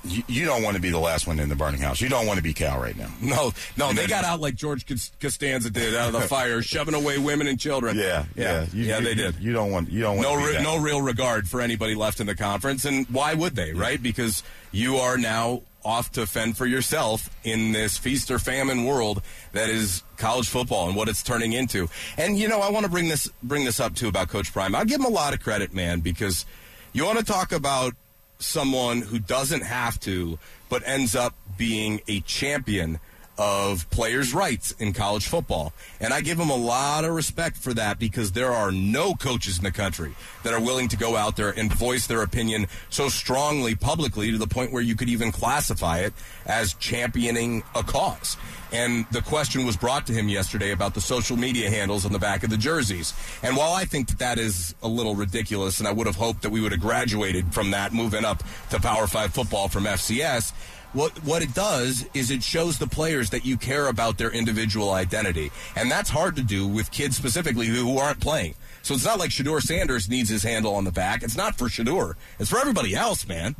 [0.04, 2.00] you, you don't want to be the last one in the burning house.
[2.00, 3.08] You don't want to be Cal right now.
[3.20, 4.84] No, no, And they got out like George
[5.20, 7.96] Costanza did out of the fire, shoving away women and children.
[7.96, 8.66] Yeah, yeah.
[8.72, 9.36] You- yeah, you- they did.
[9.40, 9.90] You don't want.
[9.90, 10.28] You don't want.
[10.28, 10.62] no, to be re- that.
[10.62, 13.72] no real regard for anybody left in the conference, and why would they?
[13.72, 14.02] Right?
[14.02, 19.20] Because you are now off to fend for yourself in this feast or famine world
[19.50, 21.88] that is college football and what it's turning into.
[22.16, 24.74] And you know, I want to bring this bring this up too about Coach Prime.
[24.76, 26.46] I give him a lot of credit, man, because
[26.92, 27.94] you want to talk about
[28.42, 32.98] someone who doesn't have to, but ends up being a champion
[33.38, 35.72] of players' rights in college football.
[36.00, 39.58] And I give him a lot of respect for that because there are no coaches
[39.58, 43.08] in the country that are willing to go out there and voice their opinion so
[43.08, 46.12] strongly publicly to the point where you could even classify it
[46.46, 48.36] as championing a cause.
[48.72, 52.18] And the question was brought to him yesterday about the social media handles on the
[52.18, 53.12] back of the jerseys.
[53.42, 56.42] And while I think that that is a little ridiculous, and I would have hoped
[56.42, 60.52] that we would have graduated from that, moving up to Power Five football from FCS,
[60.92, 64.90] what what it does is it shows the players that you care about their individual
[64.90, 68.54] identity, and that's hard to do with kids specifically who aren't playing.
[68.82, 71.22] So it's not like Shedeur Sanders needs his handle on the back.
[71.22, 72.14] It's not for Shedeur.
[72.38, 73.54] It's for everybody else, man.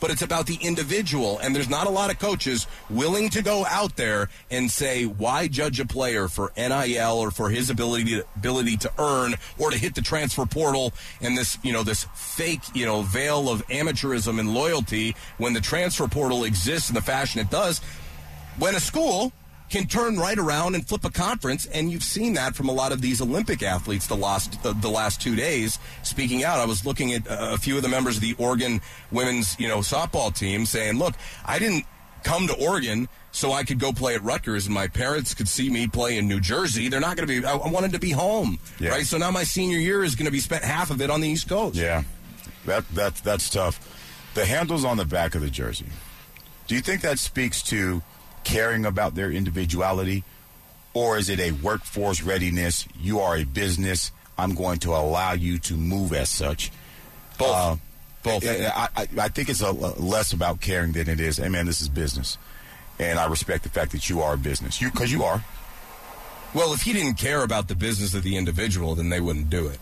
[0.00, 3.66] But it's about the individual, and there's not a lot of coaches willing to go
[3.66, 8.24] out there and say why judge a player for NIL or for his ability to,
[8.34, 12.62] ability to earn or to hit the transfer portal and this you know this fake
[12.74, 17.40] you know veil of amateurism and loyalty when the transfer portal exists in the fashion
[17.40, 17.80] it does.
[18.58, 19.32] When a school
[19.70, 22.92] can turn right around and flip a conference, and you've seen that from a lot
[22.92, 25.78] of these Olympic athletes the last uh, the last two days.
[26.02, 28.80] Speaking out, I was looking at uh, a few of the members of the Oregon
[29.10, 31.14] women's you know softball team saying, "Look,
[31.46, 31.84] I didn't
[32.24, 35.70] come to Oregon." So I could go play at Rutgers, and my parents could see
[35.70, 36.88] me play in New Jersey.
[36.88, 37.46] They're not going to be.
[37.46, 38.88] I, I wanted to be home, Yeah.
[38.90, 39.06] right?
[39.06, 41.28] So now my senior year is going to be spent half of it on the
[41.28, 41.76] East Coast.
[41.76, 42.02] Yeah,
[42.66, 43.78] that that that's tough.
[44.34, 45.86] The handles on the back of the jersey.
[46.66, 48.02] Do you think that speaks to
[48.44, 50.24] caring about their individuality,
[50.94, 52.86] or is it a workforce readiness?
[53.00, 54.10] You are a business.
[54.38, 56.70] I'm going to allow you to move as such.
[57.38, 57.54] Both.
[57.54, 57.76] Uh,
[58.22, 58.46] Both.
[58.46, 61.38] I, I, I think it's a, less about caring than it is.
[61.38, 62.36] Hey, man, this is business.
[62.98, 64.80] and I respect the fact that you are a business.
[64.80, 65.42] You because you are.
[66.52, 69.68] Well, if he didn't care about the business of the individual, then they wouldn't do
[69.68, 69.78] it.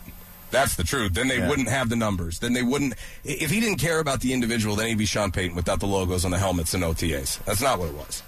[0.51, 1.13] That's the truth.
[1.13, 1.49] Then they Yeah.
[1.49, 2.39] wouldn't have the numbers.
[2.39, 2.93] Then they wouldn't.
[3.23, 6.25] If he didn't care about the individual, then he'd be Sean Payton without the logos
[6.25, 7.43] on the helmets and OTAs.
[7.45, 8.23] That's not what it was.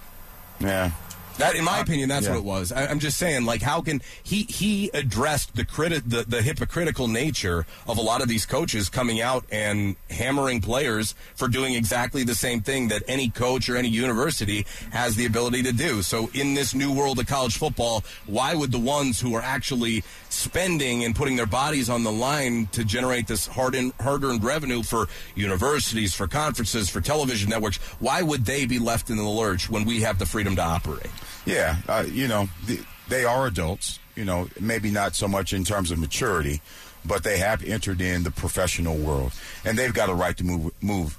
[0.62, 0.91] Yeah.
[1.38, 2.34] That, in my opinion, that's yeah.
[2.34, 2.72] what it was.
[2.72, 7.08] I, I'm just saying, like, how can he he addressed the criti- the, the hypocritical
[7.08, 12.24] nature of a lot of these coaches coming out and hammering players for doing exactly
[12.24, 16.02] the same thing that any coach or any university has the ability to do.
[16.02, 20.04] So, in this new world of college football, why would the ones who are actually
[20.30, 24.84] spending and putting their bodies on the line to generate this hard hard earned revenue
[24.84, 29.70] for universities, for conferences, for television networks, why would they be left in the lurch
[29.70, 31.10] when we have the freedom to operate?
[31.46, 34.00] Yeah, uh, you know, th- they are adults.
[34.16, 36.62] You know, maybe not so much in terms of maturity,
[37.06, 39.32] but they have entered in the professional world,
[39.64, 41.18] and they've got a right to move move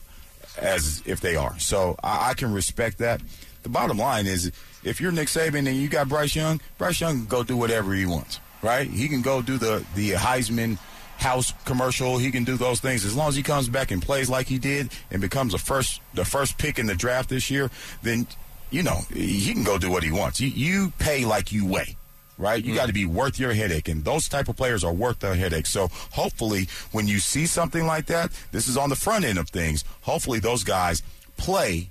[0.59, 1.59] as if they are.
[1.59, 3.23] So I, I can respect that.
[3.63, 4.53] The bottom line is,
[4.85, 7.95] if you're Nick Saban and you got Bryce Young, Bryce Young can go do whatever
[7.95, 8.89] he wants, right?
[8.89, 10.79] He can go do the the Heisman
[11.19, 12.19] house commercial.
[12.19, 14.59] He can do those things as long as he comes back and plays like he
[14.59, 17.71] did and becomes a first the first pick in the draft this year.
[18.03, 18.27] Then
[18.73, 20.41] you know he can go do what he wants.
[20.41, 21.97] You, you pay like you weigh.
[22.39, 22.77] Right, you mm.
[22.77, 25.67] got to be worth your headache, and those type of players are worth their headache.
[25.67, 29.51] So, hopefully, when you see something like that, this is on the front end of
[29.51, 29.85] things.
[30.01, 31.03] Hopefully, those guys
[31.37, 31.91] play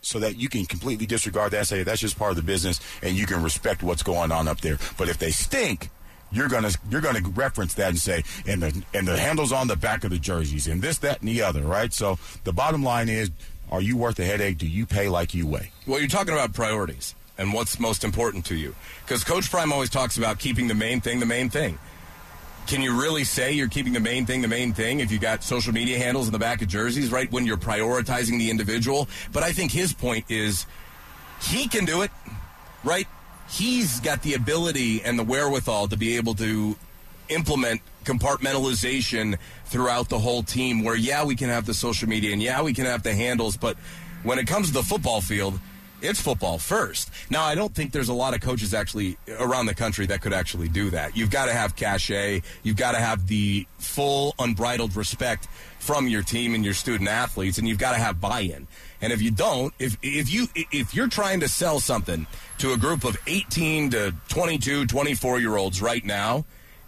[0.00, 3.16] so that you can completely disregard that, say that's just part of the business, and
[3.16, 4.78] you can respect what's going on up there.
[4.96, 5.90] But if they stink,
[6.30, 9.76] you're gonna you're gonna reference that and say, and the and the handles on the
[9.76, 11.92] back of the jerseys, and this, that, and the other, right?
[11.92, 13.30] So the bottom line is,
[13.70, 14.58] are you worth the headache?
[14.58, 15.70] Do you pay like you weigh?
[15.86, 18.74] Well, you're talking about priorities and what's most important to you.
[19.04, 21.78] Because Coach Prime always talks about keeping the main thing the main thing.
[22.66, 25.42] Can you really say you're keeping the main thing the main thing if you got
[25.42, 27.30] social media handles in the back of jerseys, right?
[27.32, 29.08] When you're prioritizing the individual.
[29.32, 30.66] But I think his point is
[31.40, 32.10] he can do it,
[32.84, 33.06] right?
[33.48, 36.76] He's got the ability and the wherewithal to be able to
[37.28, 42.42] implement compartmentalization throughout the whole team where yeah we can have the social media and
[42.42, 43.76] yeah we can have the handles but
[44.22, 45.58] when it comes to the football field
[46.00, 47.10] it's football first.
[47.30, 50.32] Now i don't think there's a lot of coaches actually around the country that could
[50.32, 51.16] actually do that.
[51.16, 52.42] You've got to have cachet.
[52.62, 57.58] You've got to have the full unbridled respect from your team and your student athletes
[57.58, 58.66] and you've got to have buy-in.
[59.00, 62.26] And if you don't if if you if you're trying to sell something
[62.58, 66.44] to a group of 18 to 22 24 year olds right now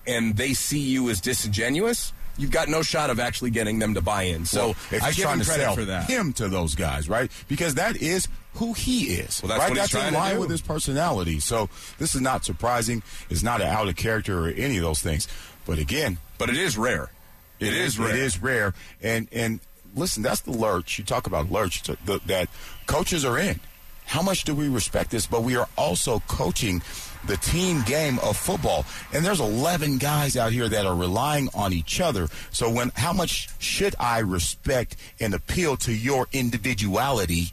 [0.07, 4.01] and they see you as disingenuous, you've got no shot of actually getting them to
[4.01, 4.45] buy in.
[4.47, 6.05] So Well, if I give trying him to credit sell for that.
[6.09, 7.31] him to those guys, right?
[7.49, 9.43] Because that is who he is.
[9.43, 9.75] Well, that's right?
[9.77, 11.39] that's in line with his personality.
[11.41, 13.03] So this is not surprising.
[13.29, 15.29] It's not an out of character or any of those things.
[15.67, 17.11] But again, But it is rare.
[17.61, 18.11] it is rare.
[18.11, 18.75] It is rare.
[19.03, 19.61] And and
[19.95, 20.99] listen, that's the lurch.
[20.99, 22.49] You talk about lurch to- the, that
[22.87, 23.61] coaches are in.
[24.07, 25.27] How much do we respect this?
[25.27, 26.83] But we are also coaching
[27.27, 28.85] the team game of football.
[29.13, 32.29] And there's 11 guys out here that are relying on each other.
[32.51, 37.53] So when how much should I respect and appeal to your individuality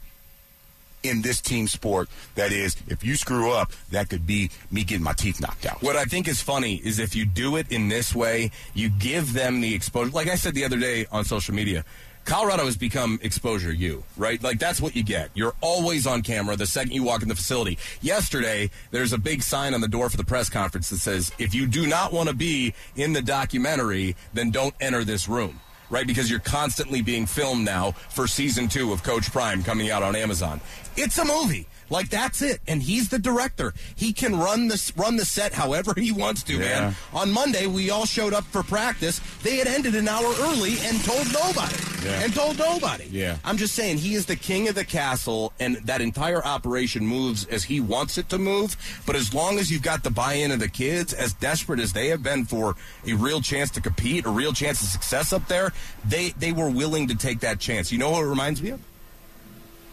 [1.02, 5.04] in this team sport that is if you screw up that could be me getting
[5.04, 7.88] my teeth knocked out What I think is funny is if you do it in
[7.88, 10.10] this way, you give them the exposure.
[10.10, 11.84] Like I said the other day on social media,
[12.28, 14.42] Colorado has become exposure you, right?
[14.42, 15.30] Like that's what you get.
[15.32, 17.78] You're always on camera the second you walk in the facility.
[18.02, 21.54] Yesterday, there's a big sign on the door for the press conference that says, if
[21.54, 25.58] you do not want to be in the documentary, then don't enter this room.
[25.88, 30.02] Right, because you're constantly being filmed now for season two of Coach Prime coming out
[30.02, 30.60] on Amazon.
[30.98, 31.66] It's a movie.
[31.90, 33.72] Like that's it, and he's the director.
[33.96, 36.58] He can run this run the set however he wants to, Yeah.
[36.80, 36.96] man.
[37.14, 39.20] On Monday, we all showed up for practice.
[39.42, 41.74] They had ended an hour early and told nobody.
[42.04, 42.20] Yeah.
[42.22, 43.08] And told nobody.
[43.10, 43.38] Yeah.
[43.44, 47.44] I'm just saying he is the king of the castle, and that entire operation moves
[47.46, 48.76] as he wants it to move.
[49.06, 52.08] But as long as you've got the buy-in of the kids, as desperate as they
[52.08, 52.74] have been for
[53.06, 55.72] a real chance to compete, a real chance of success up there,
[56.04, 57.90] they they were willing to take that chance.
[57.90, 58.80] You know what it reminds me of?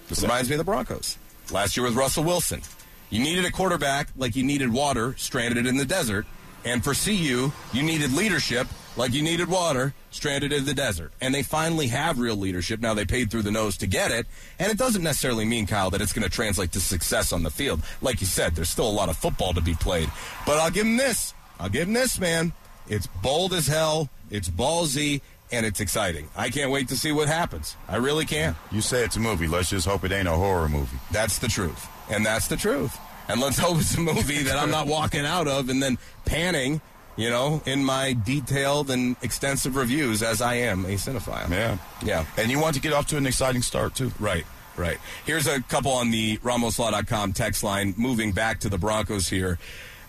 [0.09, 1.17] This reminds me of the Broncos.
[1.51, 2.61] Last year with Russell Wilson.
[3.09, 6.25] You needed a quarterback like you needed water stranded in the desert.
[6.63, 11.11] And for CU, you needed leadership like you needed water stranded in the desert.
[11.21, 12.79] And they finally have real leadership.
[12.79, 14.25] Now they paid through the nose to get it.
[14.57, 17.51] And it doesn't necessarily mean, Kyle, that it's going to translate to success on the
[17.51, 17.83] field.
[18.01, 20.09] Like you said, there's still a lot of football to be played.
[20.45, 21.33] But I'll give him this.
[21.59, 22.53] I'll give him this, man.
[22.87, 24.09] It's bold as hell.
[24.29, 25.21] It's ballsy.
[25.51, 26.27] And it's exciting.
[26.35, 27.75] I can't wait to see what happens.
[27.87, 28.57] I really can't.
[28.71, 31.47] you say it's a movie let's just hope it ain't a horror movie That's the
[31.47, 31.87] truth.
[32.09, 32.97] And that's the truth.
[33.27, 36.81] And let's hope it's a movie that I'm not walking out of and then panning,
[37.15, 41.49] you know, in my detailed and extensive reviews as I am a cinephile.
[41.49, 42.25] yeah Yeah.
[42.37, 44.45] and you want to get off to an exciting start too Right.
[44.77, 44.97] Right.
[45.25, 47.93] Here's a couple on the RamosLaw.com text line.
[47.97, 49.57] Moving back to the Broncos here.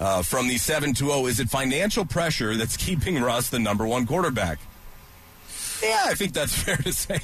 [0.00, 4.58] Uh, from the 720, is it financial pressure that's keeping Russ the number one quarterback?
[5.82, 7.20] Yeah, I think that's fair to say.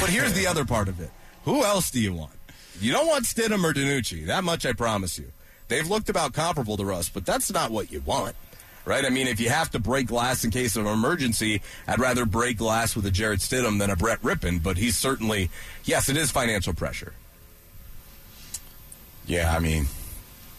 [0.00, 1.10] but here's the other part of it.
[1.44, 2.32] Who else do you want?
[2.80, 4.26] You don't want Stidham or DiNucci.
[4.26, 5.32] That much I promise you.
[5.68, 8.34] They've looked about comparable to Russ, but that's not what you want.
[8.86, 9.04] Right?
[9.04, 12.24] I mean, if you have to break glass in case of an emergency, I'd rather
[12.24, 15.50] break glass with a Jarrett Stidham than a Brett Rypien, but he's certainly,
[15.84, 17.12] yes, it is financial pressure.
[19.26, 19.86] Yeah, I mean,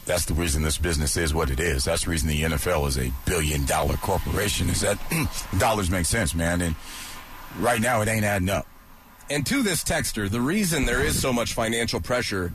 [0.06, 1.86] that's the reason this business is what it is.
[1.86, 4.70] That's the reason the NFL is a billion dollar corporation.
[4.70, 5.00] Is that
[5.60, 6.62] dollars make sense, man?
[6.62, 6.76] And
[7.60, 8.66] right now, it ain't adding up.
[9.30, 12.52] And to this texter, the reason there is so much financial pressure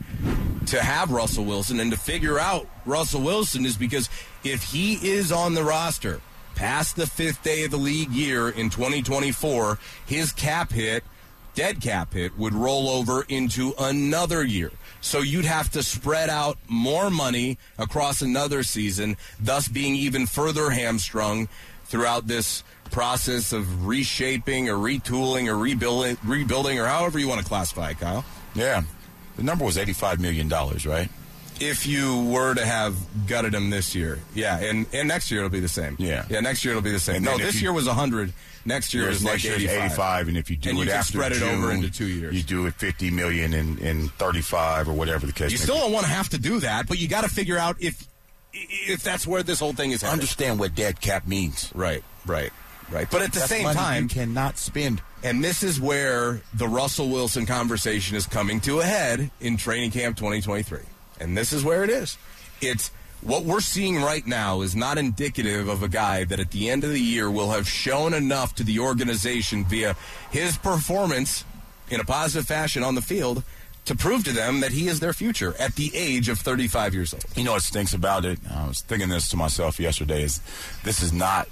[0.67, 4.11] to have Russell Wilson and to figure out Russell Wilson is because
[4.45, 6.21] if he is on the roster
[6.55, 11.05] past the fifth day of the league year in 2024, his cap hit,
[11.55, 14.73] dead cap hit, would roll over into another year.
[15.07, 20.71] So you'd have to spread out more money across another season, thus being even further
[20.71, 21.49] hamstrung
[21.85, 27.47] throughout this process of reshaping or retooling or rebuilding, rebuilding or however you want to
[27.47, 28.25] classify it, Kyle.
[28.57, 28.83] Yeah.
[29.37, 31.09] The number was $85 million, right?
[31.61, 32.97] If you were to have
[33.29, 35.95] gutted him this year, yeah, and, and next year it'll be the same.
[36.01, 37.17] Yeah, yeah, next year it'll be the same.
[37.17, 38.33] And no, this you- year was 100.
[38.67, 39.85] Next year is like next year's 85.
[39.93, 42.07] 85, and if you do And it you after spread it over June, into two
[42.09, 42.35] years.
[42.35, 45.53] you do it 50 million and, and 35 or whatever the case.
[45.53, 45.81] You still be.
[45.83, 48.07] don't want to have to do that, but you got to figure out if
[48.53, 50.13] if that's where this whole thing is headed.
[50.15, 51.71] understand what dead cap means.
[51.75, 52.51] Right, right,
[52.91, 53.07] right.
[53.11, 55.03] But at the That's same time, you cannot spend.
[55.23, 59.91] and this is where the Russell Wilson conversation is coming to a head in training
[59.91, 60.81] camp 2023.
[61.21, 62.17] And this is where it is.
[62.63, 62.91] It's
[63.27, 66.85] what we're seeing right now is not indicative of a guy that at the end
[66.85, 69.97] of the year will have shown enough to the organization via
[70.31, 71.45] his performance
[71.91, 73.43] in a positive fashion on the field
[73.85, 77.15] to prove to them that he is their future at the age of 35 years
[77.15, 77.25] old.
[77.37, 78.39] You know what stinks about it?
[78.49, 80.23] I was thinking this to myself yesterday.
[80.23, 80.41] Is
[80.85, 81.49] this is not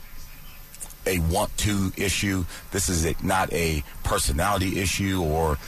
[1.07, 2.45] a want-to issue.
[2.71, 5.59] This is not a personality issue or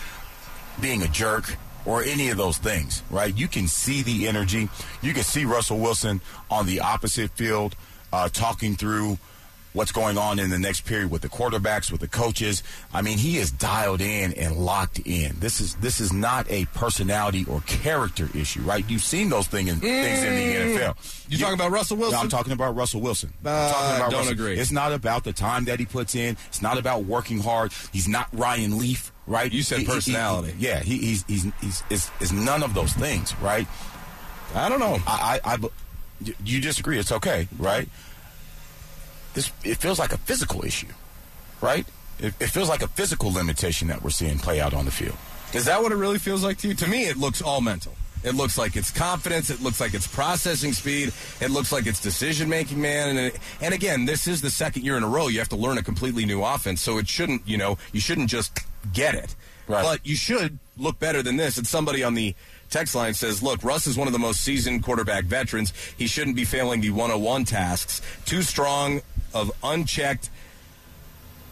[0.81, 3.35] being a jerk or any of those things, right?
[3.37, 4.69] You can see the energy.
[5.03, 6.21] You can see Russell Wilson
[6.51, 7.75] on the opposite field
[8.13, 9.19] uh, talking through
[9.73, 12.63] what's going on in the next period with the quarterbacks, with the coaches.
[12.95, 15.37] I mean, he is dialed in and locked in.
[15.39, 18.89] This is this is not a personality or character issue, right?
[18.89, 21.27] You've seen those thing in, things in the NFL.
[21.29, 22.17] You talking about Russell Wilson?
[22.17, 23.35] No, I'm talking about Russell Wilson.
[23.45, 24.33] I'm Uh, talking about don't Russell.
[24.33, 24.59] agree.
[24.59, 26.39] It's not about the time that he puts in.
[26.49, 27.71] It's not about working hard.
[27.93, 29.51] He's not Ryan Leaf, right?
[29.53, 30.55] You said He- he- he- personality.
[30.59, 33.67] yeah, he, he's he's he's is is none of those things, right?
[34.55, 34.99] I don't know.
[35.07, 35.59] I, I, I
[36.45, 36.99] you disagree.
[36.99, 37.89] It's okay, right?
[39.35, 40.89] This it feels like a physical issue,
[41.61, 41.87] right?
[42.19, 45.17] It, it feels like a physical limitation that we're seeing play out on the field.
[45.53, 46.75] Is that what it really feels like to you?
[46.75, 47.95] To me, it looks all mental.
[48.25, 49.51] It looks like it's confidence.
[49.51, 51.13] It looks like it's processing speed.
[51.41, 53.17] It looks like it's decision making, man.
[53.17, 55.79] And, and again, this is the second year in a row you have to learn
[55.79, 56.81] a completely new offense.
[56.81, 58.59] So it shouldn't, you know, you shouldn't just
[58.93, 59.35] get it.
[59.67, 59.83] Right.
[59.83, 61.57] But you should look better than this.
[61.59, 62.35] And somebody on the
[62.71, 65.73] text line says, look, Russ is one of the most seasoned quarterback veterans.
[65.97, 68.01] He shouldn't be failing the 101 tasks.
[68.25, 69.03] Too strong
[69.35, 70.31] of unchecked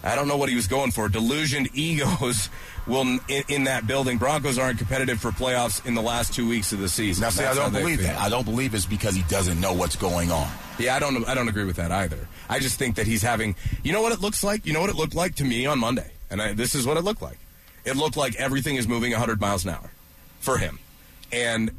[0.05, 1.09] I don't know what he was going for.
[1.09, 2.51] Delusioned egos
[2.87, 4.18] will in, in that building.
[4.18, 7.23] Broncos aren't competitive for playoffs in the last two weeks of the season.
[7.23, 8.09] Now, see, I don't believe feel.
[8.09, 8.20] that.
[8.20, 10.51] I don't believe it's because he doesn't know what's going on.
[10.79, 11.27] Yeah, I don't.
[11.27, 12.29] I don't agree with that either.
[12.49, 13.55] I just think that he's having.
[13.83, 14.66] You know what it looks like.
[14.66, 16.97] You know what it looked like to me on Monday, and I, this is what
[16.97, 17.38] it looked like.
[17.85, 19.92] It looked like everything is moving 100 miles an hour
[20.40, 20.81] for him,
[21.31, 21.70] and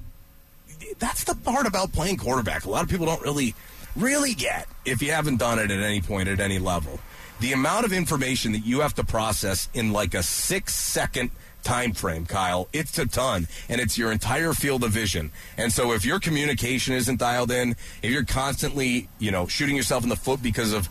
[0.98, 2.64] that's the part about playing quarterback.
[2.64, 3.54] A lot of people don't really,
[3.98, 7.02] really get if you haven't done it at any point at any level.
[7.42, 11.32] The amount of information that you have to process in like a six second
[11.66, 15.32] time frame, Kyle, it's a ton, and it's your entire field of vision.
[15.58, 20.04] And so, if your communication isn't dialed in, if you're constantly, you know, shooting yourself
[20.04, 20.88] in the foot because of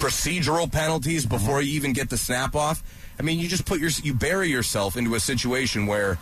[0.00, 2.82] procedural penalties before you even get the snap off,
[3.18, 6.18] I mean, you just put your you bury yourself into a situation where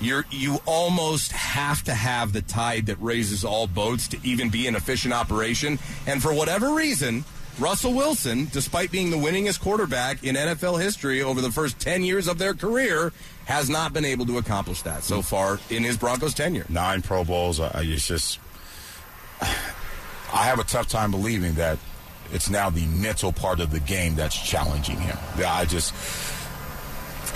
[0.00, 4.66] you're you almost have to have the tide that raises all boats to even be
[4.66, 5.78] an efficient operation.
[6.06, 7.24] And for whatever reason,
[7.58, 12.28] Russell Wilson, despite being the winningest quarterback in NFL history over the first 10 years
[12.28, 13.12] of their career,
[13.46, 16.64] has not been able to accomplish that so far in his Broncos tenure.
[16.68, 17.60] Nine Pro Bowls.
[17.60, 18.38] I, it's just,
[19.42, 21.78] I have a tough time believing that
[22.32, 25.16] it's now the mental part of the game that's challenging him.
[25.44, 25.92] I just,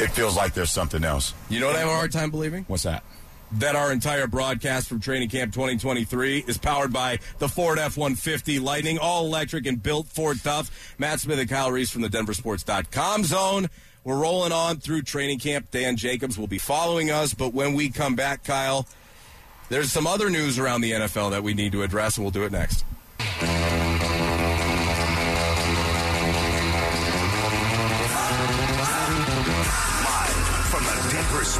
[0.01, 1.34] it feels like there's something else.
[1.49, 2.64] You know what I have a hard time believing?
[2.68, 3.05] What's that?
[3.59, 8.59] that our entire broadcast from Training Camp 2023 is powered by the Ford F 150
[8.59, 10.95] Lightning, all electric and built Ford tough.
[10.99, 13.68] Mat Smith and Kyle Reese from the DenverSports.com zone.
[14.03, 15.70] We're rolling on through training camp.
[15.70, 18.86] Dan Jacobs will be following us, but when we come back, Kyle,
[19.70, 22.42] there's some other news around the NFL that we need to address, and we'll do
[22.42, 22.84] it next.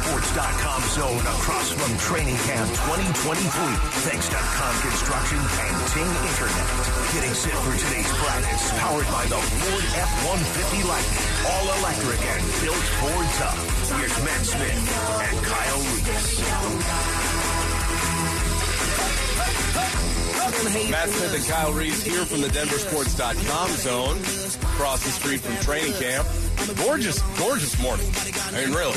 [0.05, 3.41] DenverSports.com zone across from Training Camp 2023.
[4.05, 6.69] Thanks to Kahn Construction and Ting Internet.
[7.17, 11.25] Getting set for today's practice, powered by the Ford F-150 Lightning.
[11.49, 13.57] All electric and built Ford tough.
[13.97, 14.77] Here's Mat Smith
[15.25, 16.37] and Kyle Reese.
[20.91, 24.17] Mat Smith and Kyle Reese here from the DenverSports.com zone,
[24.73, 26.27] across the street from training camp.
[26.77, 28.07] Gorgeous, gorgeous morning.
[28.53, 28.93] I mean, really.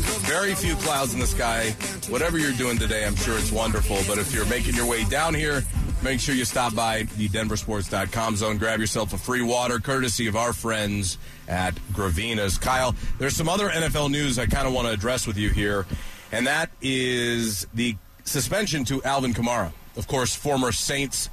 [0.00, 1.70] Very few clouds in the sky.
[2.08, 3.98] Whatever you're doing today, I'm sure it's wonderful.
[4.06, 5.62] But if you're making your way down here,
[6.02, 8.58] make sure you stop by the denversports.com zone.
[8.58, 12.58] Grab yourself a free water, courtesy of our friends at Gravina's.
[12.58, 15.86] Kyle, there's some other NFL news I kind of want to address with you here,
[16.32, 19.72] and that is the suspension to Alvin Kamara.
[19.96, 21.28] Of course, former Saints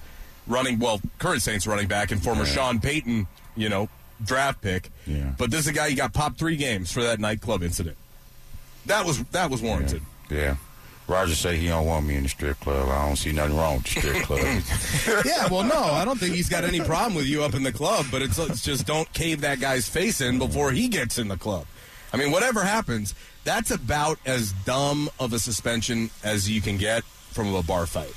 [0.48, 2.54] running, well, current Saints running back and former yeah.
[2.54, 3.90] Sean Payton, you know,
[4.24, 4.90] draft pick.
[5.06, 5.34] Yeah.
[5.38, 7.98] But this is a guy, he got popped three games for that nightclub incident.
[8.88, 10.02] That was that was warranted.
[10.30, 10.38] Yeah.
[10.38, 10.56] yeah.
[11.08, 12.90] Roger say he don't want me in the strip club.
[12.90, 15.26] I don't see nothing wrong with the strip club.
[15.26, 17.72] yeah, well, no, I don't think he's got any problem with you up in the
[17.72, 21.30] club, but it's, it's just don't cave that guy's face in before he gets in
[21.30, 21.66] the club.
[22.12, 23.16] I mean, whatever happens,
[23.46, 28.14] that's about as dumb of a suspension as you can get from a bar fight.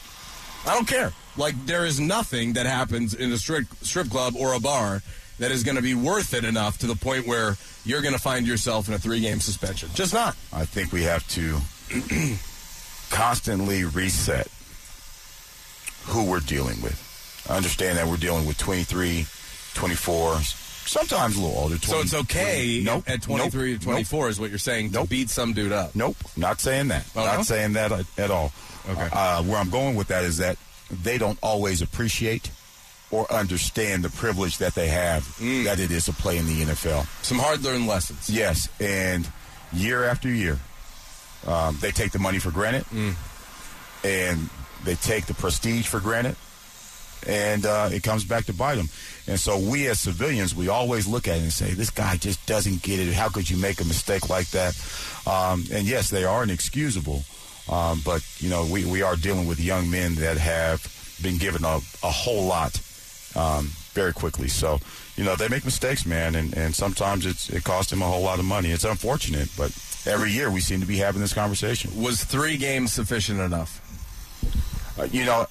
[0.66, 1.12] I don't care.
[1.36, 5.02] Like, there is nothing that happens in a strip, strip club or a bar
[5.38, 7.56] that is going to be worth it enough to the point where
[7.90, 9.90] you're going to find yourself in a three game suspension.
[9.94, 10.36] Just not.
[10.52, 11.58] I think we have to
[13.10, 14.48] constantly reset
[16.06, 17.08] who we're dealing with.
[17.50, 19.26] I understand that we're dealing with 23,
[19.74, 21.78] 24, sometimes a little older.
[21.78, 24.58] 20, so it's okay 20, nope, at 23 nope, to 24 nope, is what you're
[24.58, 25.94] saying nope, to beat some dude up.
[25.96, 27.06] Nope, not saying that.
[27.16, 27.42] Oh, not no?
[27.42, 28.52] saying that at all.
[28.88, 29.08] Okay.
[29.12, 30.56] Uh, where I'm going with that is that
[30.90, 32.50] they don't always appreciate
[33.10, 35.64] or understand the privilege that they have mm.
[35.64, 37.06] that it is to play in the NFL.
[37.24, 38.30] Some hard learned lessons.
[38.30, 39.28] Yes, and
[39.72, 40.58] year after year,
[41.46, 43.14] um, they take the money for granted, mm.
[44.04, 44.48] and
[44.84, 46.36] they take the prestige for granted,
[47.26, 48.88] and uh, it comes back to bite them.
[49.26, 52.44] And so we as civilians, we always look at it and say, this guy just
[52.46, 53.12] doesn't get it.
[53.12, 54.76] How could you make a mistake like that?
[55.26, 57.22] Um, and yes, they are inexcusable.
[57.68, 60.82] Um, but, you know, we, we are dealing with young men that have
[61.22, 62.80] been given a, a whole lot
[63.36, 64.48] um, very quickly.
[64.48, 64.78] So,
[65.16, 68.22] you know, they make mistakes, man, and, and sometimes it's, it costs them a whole
[68.22, 68.70] lot of money.
[68.70, 69.70] It's unfortunate, but
[70.06, 72.00] every year we seem to be having this conversation.
[72.00, 73.86] Was three games sufficient enough?
[74.98, 75.46] Uh, you know,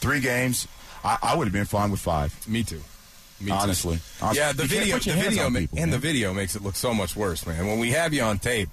[0.00, 0.68] three games,
[1.04, 2.36] I, I, would have been fine with five.
[2.48, 2.80] Me too.
[3.40, 3.98] Me honestly.
[4.32, 5.90] Yeah, the video, the video, people, and man.
[5.90, 7.66] the video makes it look so much worse, man.
[7.66, 8.68] When we have you on tape,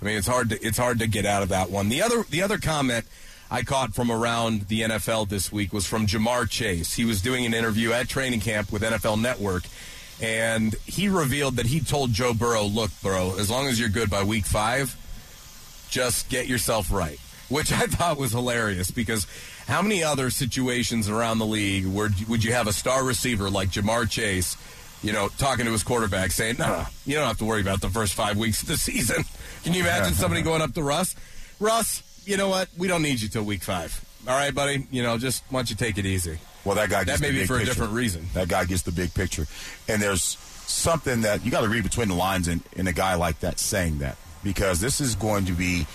[0.00, 1.90] I mean, it's hard to it's hard to get out of that one.
[1.90, 3.04] The other the other comment
[3.50, 6.94] I caught from around the NFL this week was from Ja'Marr Chase.
[6.94, 9.64] He was doing an interview at training camp with NFL Network,
[10.20, 14.10] and he revealed that he told Joe Burrow, "Look, bro, as long as you're good
[14.10, 14.96] by week five,
[15.90, 17.18] just get yourself right."
[17.50, 19.26] Which I thought was hilarious because
[19.68, 23.70] how many other situations around the league where would you have a star receiver like
[23.70, 24.56] Ja'Marr Chase,
[25.02, 27.90] you know, talking to his quarterback saying, "No, you don't have to worry about the
[27.90, 29.24] first five weeks of the season."
[29.62, 31.14] Can you imagine somebody going up to Russ?
[31.60, 32.68] Russ, you know what?
[32.76, 34.04] We don't need you till week five.
[34.26, 34.86] All right, buddy.
[34.90, 36.38] You know, just why don't you take it easy?
[36.64, 37.70] Well, that guy gets that may be for picture.
[37.70, 38.26] a different reason.
[38.32, 39.46] That guy gets the big picture,
[39.88, 43.14] and there's something that you got to read between the lines in, in a guy
[43.14, 45.86] like that saying that because this is going to be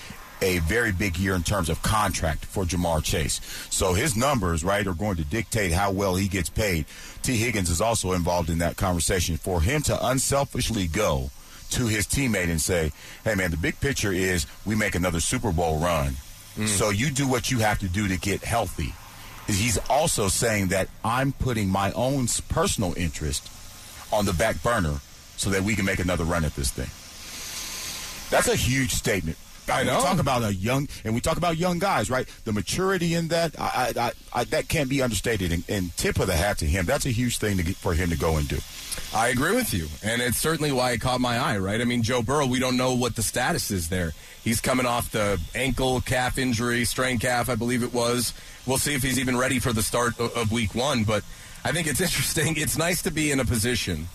[0.42, 3.42] a very big year in terms of contract for Ja'Marr Chase.
[3.70, 6.86] So his numbers, right, are going to dictate how well he gets paid.
[7.24, 9.36] Tee Higgins is also involved in that conversation.
[9.38, 11.30] For him to unselfishly go
[11.72, 12.92] to his teammate and say,
[13.24, 16.16] hey, man, the big picture is we make another Super Bowl run.
[16.56, 16.68] Mm.
[16.68, 18.94] So you do what you have to do to get healthy.
[19.48, 23.50] He's also saying that I'm putting my own personal interest
[24.12, 25.00] on the back burner
[25.38, 26.90] so that we can make another run at this thing.
[28.30, 29.38] That's a huge statement.
[29.70, 29.98] I know.
[29.98, 32.28] We talk about a young, and we talk about young guys, right?
[32.46, 35.52] The maturity in that, I, I, I, that can't be understated.
[35.52, 36.86] And, and, tip of the hat to him.
[36.86, 38.60] That's a huge thing to get, for him to go and do.
[39.14, 41.58] I agree with you, and it's certainly why it caught my eye.
[41.58, 41.82] Right?
[41.82, 42.46] I mean, Joe Burrow.
[42.46, 44.14] We don't know what the status is there.
[44.44, 48.34] He's coming off the ankle calf injury, strain calf, I believe it was.
[48.66, 51.04] We'll see if he's even ready for the start of week one.
[51.04, 51.24] But
[51.64, 52.56] I think it's interesting.
[52.58, 54.08] It's nice to be in a position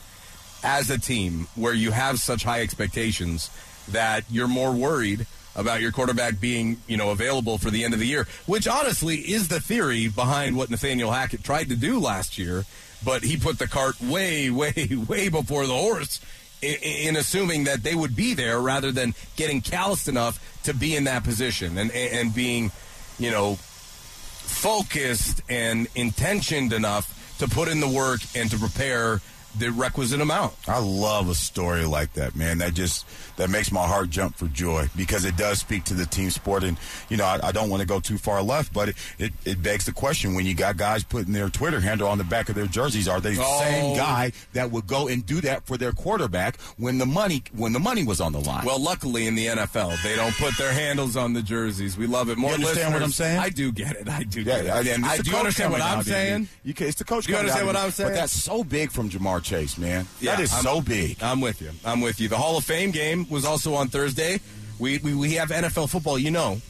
[0.63, 3.51] as a team where you have such high expectations
[3.89, 5.27] that you're more worried
[5.57, 9.17] about your quarterback being, you know, available for the end of the year, which honestly
[9.17, 12.65] is the theory behind what Nathaniel Hackett tried to do last year,
[13.05, 16.21] but he put the cart way, way, way before the horse
[16.63, 20.97] in, in assuming that they would be there rather than getting calloused enough to be
[20.97, 22.73] in that position and, and being,
[23.19, 29.21] you know, focused and intentioned enough to put in the work and to prepare
[29.59, 30.55] the requisite amount.
[30.67, 32.59] I love a story like that, man.
[32.59, 36.07] That just that makes my heart jump for joy because it does speak to the
[36.07, 36.65] team sport.
[36.65, 36.77] And
[37.09, 39.63] you know, I, I don't want to go too far left, but it, it, it,
[39.63, 42.55] begs the question: when you got guys putting their Twitter handle on the back of
[42.55, 43.61] their jerseys, are they the oh.
[43.61, 47.73] same guy that would go and do that for their quarterback when the money when
[47.73, 48.65] the money was on the line?
[48.65, 51.97] Well, luckily in the NFL, they don't put their handles on the jerseys.
[51.97, 52.39] We love it.
[52.39, 53.39] More you understand what I'm saying?
[53.39, 54.09] I do get it.
[54.09, 54.43] I do.
[54.43, 55.05] Yeah, get it.
[55.05, 56.49] I, I do understand what I'm saying.
[56.65, 57.27] You, it's the coach.
[57.27, 58.11] Do you understand what I'm saying?
[58.11, 60.07] But that's so big from Ja'Marr Chase, man.
[60.21, 61.23] Yeah, that is I'm, so big.
[61.23, 61.71] I'm with you.
[61.85, 62.29] I'm with you.
[62.29, 64.41] The Hall of Fame game was also on Thursday.
[64.79, 66.19] We, we, we have NFL football.
[66.19, 66.61] You know,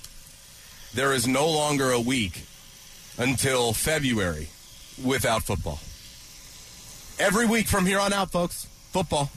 [0.92, 2.42] there is no longer a week
[3.16, 4.48] until February
[5.02, 5.78] without football.
[7.18, 9.30] Every week from here on out, folks, football.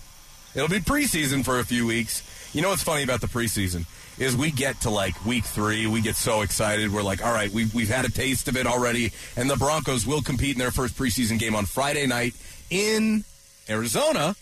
[0.55, 2.23] It'll be preseason for a few weeks.
[2.53, 3.85] You know what's funny about the preseason?
[4.19, 6.91] is we get to like week three, we get so excited.
[6.91, 9.11] We're like, all right, we've, we've had a taste of it already.
[9.35, 12.33] And the Broncos will compete in their first preseason game on Friday night
[12.69, 13.23] in
[13.69, 14.35] Arizona,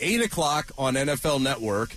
[0.00, 1.96] 8 o'clock on NFL Network.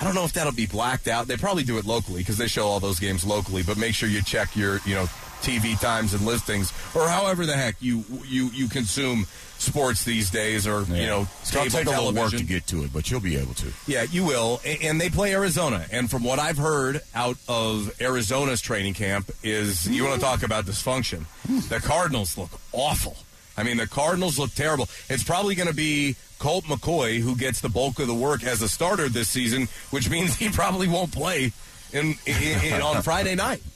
[0.00, 1.28] I don't know if that'll be blacked out.
[1.28, 3.62] They probably do it locally because they show all those games locally.
[3.62, 5.06] But make sure you check your, you know,
[5.42, 9.26] TV times and listings, or however the heck you you you consume
[9.58, 10.96] sports these days, or yeah.
[10.96, 11.94] you know, it's to take television.
[11.94, 13.72] a little work to get to it, but you'll be able to.
[13.86, 14.60] Yeah, you will.
[14.64, 19.88] And they play Arizona, and from what I've heard out of Arizona's training camp, is
[19.88, 21.24] you want to talk about dysfunction.
[21.68, 23.16] The Cardinals look awful.
[23.56, 24.88] I mean, the Cardinals look terrible.
[25.08, 28.62] It's probably going to be Colt McCoy who gets the bulk of the work as
[28.62, 31.52] a starter this season, which means he probably won't play
[31.92, 33.62] in, in, in on Friday night.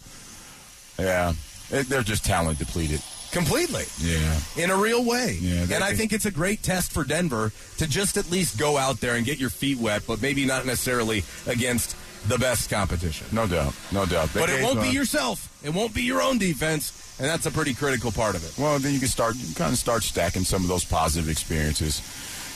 [0.99, 1.35] Yeah,
[1.69, 3.03] they're just talent depleted.
[3.37, 3.85] Completely.
[3.99, 4.41] Yeah.
[4.57, 5.37] In a real way.
[5.41, 8.79] Yeah, and I think it's a great test for Denver to just at least go
[8.79, 11.97] out there and get your feet wet, but maybe not necessarily against
[12.29, 13.27] the best competition.
[13.33, 13.75] No doubt.
[13.93, 14.31] No doubt.
[14.33, 15.53] but it won't be yourself.
[15.63, 18.61] It won't be your own defense and that's a pretty critical part of it.
[18.61, 22.03] Well, then you can start you kind of start stacking some of those positive experiences.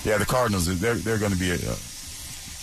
[0.05, 1.57] Yeah, the Cardinals they're they're going to be a,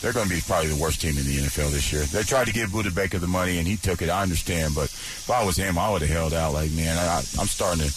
[0.01, 2.03] they're going to be probably the worst team in the NFL this year.
[2.03, 4.09] They tried to give Budda Baker the money and he took it.
[4.09, 6.53] I understand, but if I was him, I would have held out.
[6.53, 7.93] Like, man, I, I'm starting to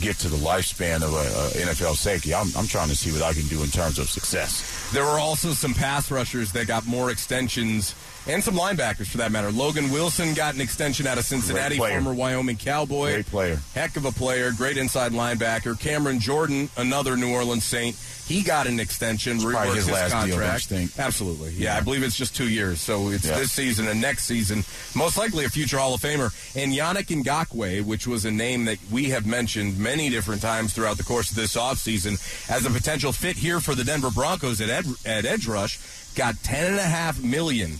[0.00, 2.34] get to the lifespan of a, a NFL safety.
[2.34, 4.90] I'm, I'm trying to see what I can do in terms of success.
[4.92, 7.94] There were also some pass rushers that got more extensions
[8.28, 9.50] and some linebackers for that matter.
[9.50, 13.12] Logan Wilson got an extension out of Cincinnati, former Wyoming Cowboy.
[13.12, 13.58] Great player.
[13.74, 15.78] Heck of a player, great inside linebacker.
[15.80, 17.96] Cameron Jordan, another New Orleans Saint.
[18.28, 20.68] He got an extension, reworked his, his contract.
[20.68, 21.52] Deal, Absolutely.
[21.52, 22.78] Yeah, yeah, I believe it's just two years.
[22.78, 23.38] So it's yeah.
[23.38, 24.64] this season and next season.
[24.94, 26.30] Most likely a future Hall of Famer.
[26.54, 30.98] And Yannick Ngakoue, which was a name that we have mentioned many different times throughout
[30.98, 32.20] the course of this offseason
[32.50, 35.78] as a potential fit here for the Denver Broncos at, ed- at edge rush,
[36.14, 37.78] got $10.5 million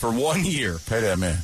[0.00, 0.78] for one year.
[0.86, 1.38] Pay that man.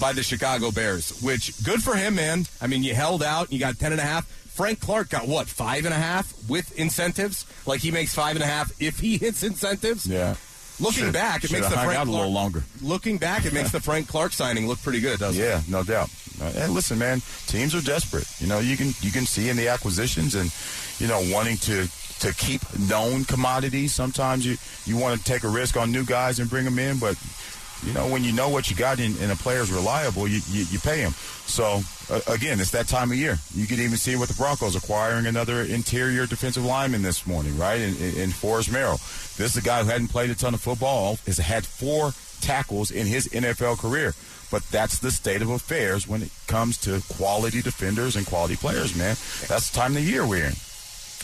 [0.00, 2.46] By the Chicago Bears, which good for him, man.
[2.60, 4.26] I mean, you held out, you got ten and a half.
[4.26, 7.46] Frank Clark got what five and a half with incentives.
[7.66, 10.06] Like he makes five and a half if he hits incentives.
[10.06, 10.36] Yeah.
[10.80, 12.62] Looking should, back, it makes the Frank Clark, a little longer.
[12.80, 15.64] Looking back, it makes the Frank Clark signing look pretty good, doesn't yeah, it?
[15.66, 16.08] Yeah, no doubt.
[16.40, 18.28] And listen, man, teams are desperate.
[18.40, 20.54] You know, you can you can see in the acquisitions and
[21.00, 21.88] you know wanting to
[22.20, 23.92] to keep known commodities.
[23.92, 26.98] Sometimes you you want to take a risk on new guys and bring them in,
[26.98, 27.16] but
[27.84, 30.64] you know, when you know what you got and, and a player's reliable, you, you,
[30.70, 31.12] you pay him.
[31.12, 33.38] So, uh, again, it's that time of year.
[33.54, 37.80] You can even see with the Broncos acquiring another interior defensive lineman this morning, right?
[37.80, 38.98] In, in, in Forrest Merrill.
[39.36, 42.90] This is a guy who hadn't played a ton of football, has had four tackles
[42.90, 44.14] in his NFL career.
[44.50, 48.96] But that's the state of affairs when it comes to quality defenders and quality players,
[48.96, 49.16] man.
[49.46, 50.54] That's the time of the year we're in.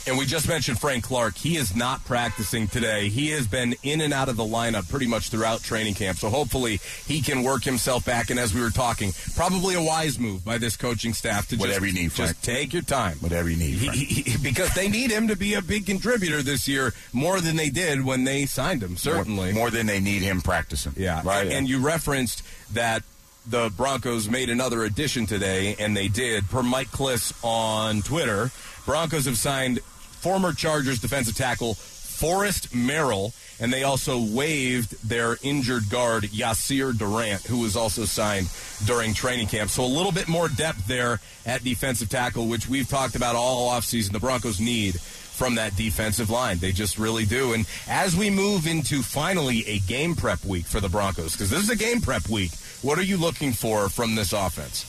[0.07, 1.37] And we just mentioned Frank Clark.
[1.37, 3.09] He is not practicing today.
[3.09, 6.19] He has been in and out of the lineup pretty much throughout training camp.
[6.19, 8.29] So hopefully he can work himself back.
[8.29, 11.87] And as we were talking, probably a wise move by this coaching staff to whatever
[11.87, 12.31] just, you need, Frank.
[12.33, 13.17] just take your time.
[13.19, 16.69] Whatever you need, he, he, because they need him to be a big contributor this
[16.69, 18.97] year more than they did when they signed him.
[18.97, 20.93] Certainly more, more than they need him practicing.
[20.97, 21.49] Yeah, right.
[21.49, 22.43] And, you referenced
[22.75, 23.03] that
[23.47, 26.49] the Broncos made another addition today, and they did.
[26.51, 28.51] Per Mike Klis on Twitter,
[28.85, 29.81] Broncos have signed
[30.25, 37.43] former Chargers defensive tackle Forrest Merrill, and they also waived their injured guard Yasir Durant,
[37.43, 38.49] who was also signed
[38.87, 39.69] during training camp.
[39.69, 43.71] So a little bit more depth there at defensive tackle, which we've talked about all
[43.73, 44.13] offseason.
[44.13, 46.57] The Broncos need from that defensive line.
[46.57, 47.53] They just really do.
[47.53, 51.65] And as we move into finally a game prep week for the Broncos, because this
[51.65, 54.87] is a game prep week, what are you looking for from this offense?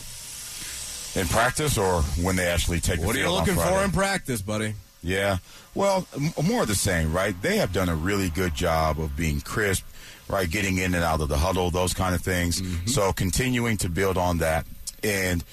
[1.17, 4.41] In practice or when they actually take the What are you looking for in practice,
[4.41, 4.75] buddy?
[5.05, 5.37] Yeah.
[5.75, 7.39] Well, m- more of the same, right?
[7.41, 9.85] They have done a really good job of being crisp,
[10.27, 10.49] right?
[10.49, 12.61] Getting in and out of the huddle, those kind of things.
[12.91, 14.65] So continuing to build on that
[15.03, 15.43] and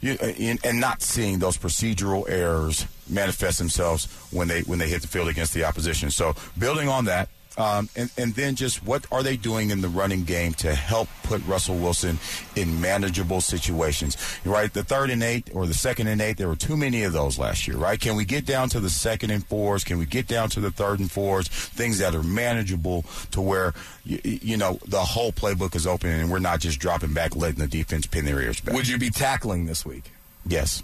[0.00, 0.32] you, uh,
[0.64, 5.28] and not seeing those procedural errors manifest themselves when they when they hit the field
[5.28, 6.10] against the opposition.
[6.10, 7.28] So building on that.
[7.56, 11.08] Um, and, and then just what are they doing in the running game to help
[11.22, 12.18] put Russell Wilson
[12.56, 14.16] in manageable situations?
[14.44, 17.12] Right, the third and eight or the second and eight, there were too many of
[17.12, 17.76] those last year.
[17.76, 19.84] Right, can we get down to the second and fours?
[19.84, 21.46] Can we get down to the third and fours?
[21.46, 23.72] Things that are manageable to where
[24.04, 27.60] you, you know the whole playbook is open and we're not just dropping back, letting
[27.60, 28.74] the defense pin their ears back.
[28.74, 30.10] Would you be tackling this week?
[30.44, 30.82] yes,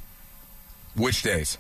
[0.95, 1.59] Which days?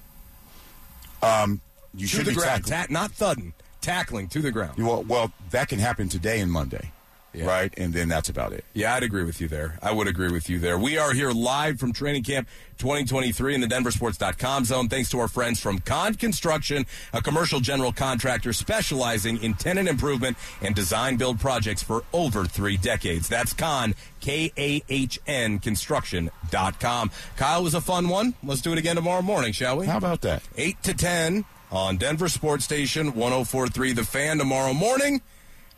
[1.23, 1.61] um,
[1.95, 2.87] you To should be ground, tackling.
[2.87, 4.79] Ta- not thudding, tackling to the ground.
[4.79, 6.93] well, well, that can happen today and Monday,
[7.33, 7.47] Yeah.
[7.47, 7.73] right?
[7.79, 8.65] And then that's about it.
[8.75, 9.79] Yeah, I'd agree with you there.
[9.83, 10.79] I would agree with you there.
[10.79, 15.29] We are here live from training camp 2023 in the denversports.com zone thanks to our
[15.29, 21.39] friends from Kahn Construction, a commercial general contractor specializing in tenant improvement and design build
[21.39, 23.29] projects for over three decades.
[23.29, 27.11] That's Kahn, K-A-H-N, construction.com.
[27.37, 28.35] Kyle was a fun one.
[28.43, 29.87] Let's do it again tomorrow morning, shall we?
[29.87, 30.43] How about that?
[30.57, 35.21] 8 to 10 on Denver Sports Station 1043 The Fan tomorrow morning.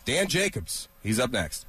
[0.04, 1.66] Dan Jacobs, he's up next.